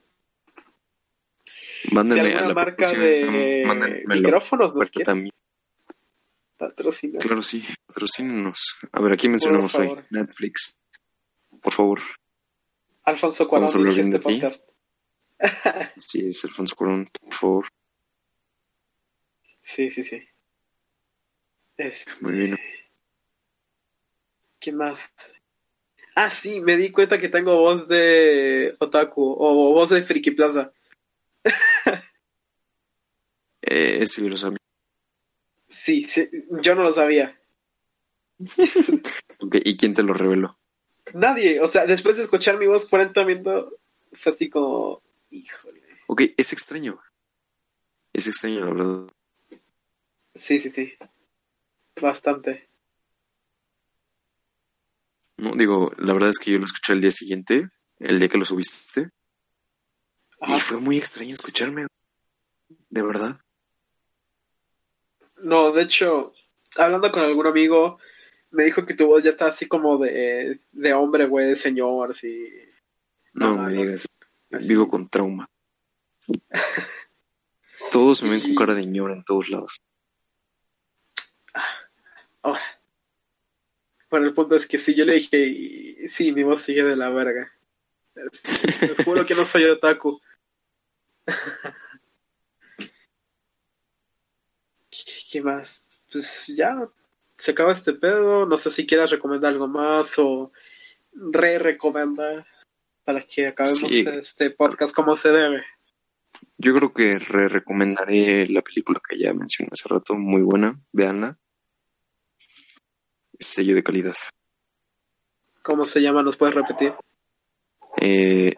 Mándenme 1.91 2.31
si 2.31 2.37
a 2.37 2.41
la 2.41 2.53
marca 2.53 2.87
de 2.89 4.03
micrófonos 4.05 4.75
nos 4.75 4.91
también. 4.91 5.33
Patrocina. 6.61 7.17
Claro, 7.17 7.41
sí, 7.41 7.65
patrocínenos. 7.87 8.77
A 8.91 9.01
ver, 9.01 9.13
aquí 9.13 9.27
mencionamos 9.27 9.73
hoy 9.73 9.89
Netflix. 10.11 10.79
Por 11.59 11.73
favor. 11.73 12.01
Alfonso 13.03 13.47
Cuarón. 13.47 13.63
Vamos 13.63 13.75
a 13.75 13.77
hablar 13.79 13.95
bien 13.95 14.11
de 14.11 14.19
ti. 14.19 14.41
sí, 15.97 16.27
es 16.27 16.45
Alfonso 16.45 16.75
Cuarón, 16.75 17.09
por 17.19 17.33
favor. 17.33 17.67
Sí, 19.63 19.89
sí, 19.89 20.03
sí. 20.03 20.21
Este... 21.77 22.11
Muy 22.21 22.33
bien. 22.33 22.59
¿Qué 24.59 24.71
más? 24.71 25.11
Ah, 26.13 26.29
sí, 26.29 26.61
me 26.61 26.77
di 26.77 26.91
cuenta 26.91 27.19
que 27.19 27.29
tengo 27.29 27.57
voz 27.59 27.87
de 27.87 28.75
otaku 28.77 29.35
o 29.35 29.73
voz 29.73 29.89
de 29.89 30.03
Friki 30.03 30.29
Plaza. 30.29 30.71
eh, 33.63 34.05
sí, 34.05 34.29
lo 34.29 34.37
sabía. 34.37 34.60
Sí, 35.83 36.05
sí, 36.07 36.29
yo 36.61 36.75
no 36.75 36.83
lo 36.83 36.93
sabía. 36.93 37.35
okay, 39.39 39.61
¿Y 39.65 39.77
quién 39.77 39.95
te 39.95 40.03
lo 40.03 40.13
reveló? 40.13 40.59
Nadie, 41.15 41.59
o 41.59 41.67
sea, 41.67 41.87
después 41.87 42.17
de 42.17 42.23
escuchar 42.23 42.59
mi 42.59 42.67
voz 42.67 42.85
por 42.85 43.01
entrenamiento, 43.01 43.79
fue 44.13 44.31
así 44.31 44.47
como, 44.47 45.01
híjole. 45.31 45.81
Ok, 46.05 46.21
es 46.37 46.53
extraño. 46.53 47.01
Es 48.13 48.27
extraño, 48.27 48.59
la 48.59 48.71
verdad. 48.71 49.07
Sí, 50.35 50.61
sí, 50.61 50.69
sí. 50.69 50.93
Bastante. 51.99 52.69
No, 55.37 55.53
digo, 55.55 55.93
la 55.97 56.13
verdad 56.13 56.29
es 56.29 56.37
que 56.37 56.51
yo 56.51 56.59
lo 56.59 56.65
escuché 56.65 56.93
el 56.93 57.01
día 57.01 57.09
siguiente, 57.09 57.69
el 57.97 58.19
día 58.19 58.29
que 58.29 58.37
lo 58.37 58.45
subiste. 58.45 59.09
Y 60.45 60.59
fue 60.59 60.77
muy 60.77 60.99
extraño 60.99 61.33
escucharme. 61.33 61.87
De 62.91 63.01
verdad. 63.01 63.39
No, 65.43 65.71
de 65.71 65.83
hecho, 65.83 66.33
hablando 66.75 67.11
con 67.11 67.23
algún 67.23 67.47
amigo, 67.47 67.99
me 68.51 68.65
dijo 68.65 68.85
que 68.85 68.93
tu 68.93 69.07
voz 69.07 69.23
ya 69.23 69.31
está 69.31 69.47
así 69.47 69.67
como 69.67 69.97
de, 69.97 70.59
de 70.71 70.93
hombre, 70.93 71.25
güey, 71.25 71.47
de 71.47 71.55
señor, 71.55 72.11
así. 72.11 72.49
No, 73.33 73.57
me 73.57 73.73
digas, 73.73 74.07
vivo 74.49 74.89
con 74.89 75.09
trauma. 75.09 75.49
Todos 77.91 78.23
me 78.23 78.31
ven 78.31 78.41
con 78.41 78.55
cara 78.55 78.73
de 78.73 78.85
ñora 78.85 79.13
en 79.13 79.23
todos 79.23 79.49
lados. 79.49 79.81
Ahora. 82.41 82.61
Bueno, 84.09 84.27
el 84.27 84.33
punto 84.33 84.55
es 84.55 84.67
que 84.67 84.77
si 84.77 84.93
yo 84.93 85.05
le 85.05 85.13
dije, 85.13 86.09
sí, 86.09 86.33
mi 86.33 86.43
voz 86.43 86.63
sigue 86.63 86.83
de 86.83 86.97
la 86.97 87.09
verga. 87.09 87.49
Te 88.13 89.03
juro 89.05 89.25
que 89.25 89.35
no 89.35 89.45
soy 89.45 89.63
otaku. 89.63 90.19
¿Qué 95.31 95.41
más? 95.41 95.85
Pues 96.11 96.47
ya 96.57 96.89
se 97.37 97.51
acaba 97.51 97.71
este 97.71 97.93
pedo. 97.93 98.45
No 98.45 98.57
sé 98.57 98.69
si 98.69 98.85
quieras 98.85 99.11
recomendar 99.11 99.53
algo 99.53 99.65
más 99.65 100.19
o 100.19 100.51
re-recomendar 101.13 102.45
para 103.05 103.21
que 103.21 103.47
acabemos 103.47 103.81
este 103.83 104.51
podcast 104.51 104.93
como 104.93 105.15
se 105.15 105.29
debe. 105.29 105.63
Yo 106.57 106.75
creo 106.75 106.93
que 106.93 107.17
re 107.17 107.47
recomendaré 107.47 108.45
la 108.47 108.61
película 108.61 109.01
que 109.07 109.17
ya 109.17 109.33
mencioné 109.33 109.69
hace 109.71 109.87
rato, 109.87 110.15
muy 110.15 110.41
buena, 110.41 110.77
veanla. 110.91 111.37
Sello 113.39 113.73
de 113.73 113.83
calidad. 113.83 114.15
¿Cómo 115.63 115.85
se 115.85 116.01
llama? 116.01 116.23
¿Nos 116.23 116.35
puedes 116.35 116.55
repetir? 116.55 116.93
Eh, 117.95 118.53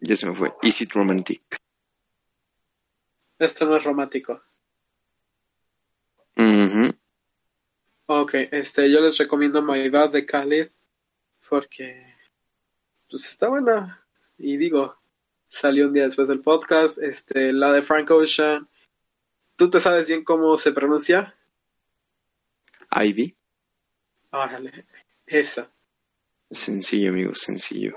ya 0.00 0.16
se 0.16 0.26
me 0.26 0.34
fue. 0.34 0.54
Is 0.62 0.80
it 0.80 0.92
romantic? 0.94 1.42
Esto 3.38 3.66
no 3.66 3.76
es 3.76 3.84
romántico. 3.84 4.47
Ok, 8.10 8.32
este, 8.52 8.90
yo 8.90 9.02
les 9.02 9.18
recomiendo 9.18 9.60
My 9.60 9.86
Bad 9.90 10.12
de 10.12 10.24
Khalid 10.24 10.68
porque 11.46 12.14
pues 13.10 13.26
está 13.26 13.48
buena 13.48 14.02
y 14.38 14.56
digo, 14.56 14.96
salió 15.50 15.88
un 15.88 15.92
día 15.92 16.04
después 16.04 16.26
del 16.26 16.40
podcast, 16.40 16.96
este, 17.02 17.52
la 17.52 17.70
de 17.70 17.82
Frank 17.82 18.10
Ocean. 18.10 18.66
¿Tú 19.56 19.68
te 19.68 19.78
sabes 19.78 20.08
bien 20.08 20.24
cómo 20.24 20.56
se 20.56 20.72
pronuncia? 20.72 21.36
Ivy. 22.98 23.34
Órale, 24.30 24.86
esa. 25.26 25.70
Sencillo, 26.50 27.10
amigo, 27.10 27.34
sencillo. 27.34 27.94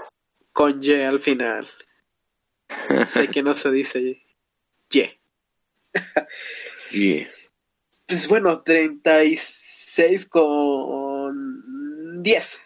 Con 0.51 0.83
Y 0.83 0.91
al 0.93 1.21
final. 1.21 1.69
sé 3.13 3.29
que 3.29 3.43
no 3.43 3.55
se 3.55 3.71
dice 3.71 4.21
Y. 4.89 5.19
Y. 6.91 7.27
Pues 8.05 8.27
bueno, 8.27 8.61
36 8.61 9.70
con 10.29 12.23
10. 12.23 12.59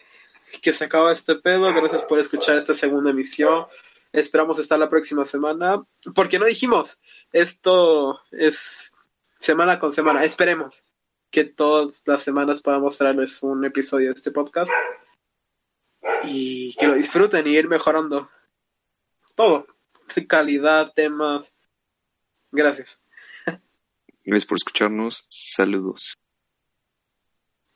Que 0.62 0.74
se 0.74 0.86
acaba 0.86 1.14
este 1.14 1.36
pedo. 1.36 1.74
Gracias 1.74 2.04
por 2.04 2.20
escuchar 2.20 2.58
esta 2.58 2.74
segunda 2.74 3.12
emisión. 3.12 3.66
Esperamos 4.12 4.60
estar 4.60 4.80
la 4.80 4.90
próxima 4.90 5.26
semana. 5.26 5.84
Porque 6.14 6.40
no 6.40 6.46
dijimos, 6.46 7.00
esto 7.32 8.22
es 8.32 8.94
semana 9.40 9.80
con 9.80 9.94
semana. 9.94 10.24
Esperemos 10.24 10.86
que 11.32 11.44
todas 11.44 12.02
las 12.06 12.24
semanas 12.24 12.62
podamos 12.62 12.98
traerles 12.98 13.44
un 13.44 13.66
episodio 13.66 14.10
de 14.10 14.16
este 14.16 14.32
podcast. 14.32 14.72
Y 16.24 16.76
que 16.76 16.88
lo 16.88 16.94
disfruten 16.96 17.48
y 17.48 17.58
ir 17.58 17.68
mejorando 17.68 18.30
todo. 19.36 19.68
Calidad, 20.28 20.94
temas. 20.94 21.46
Gracias. 22.52 23.00
Gracias 24.24 24.46
por 24.46 24.58
escucharnos. 24.58 25.26
Saludos. 25.30 26.18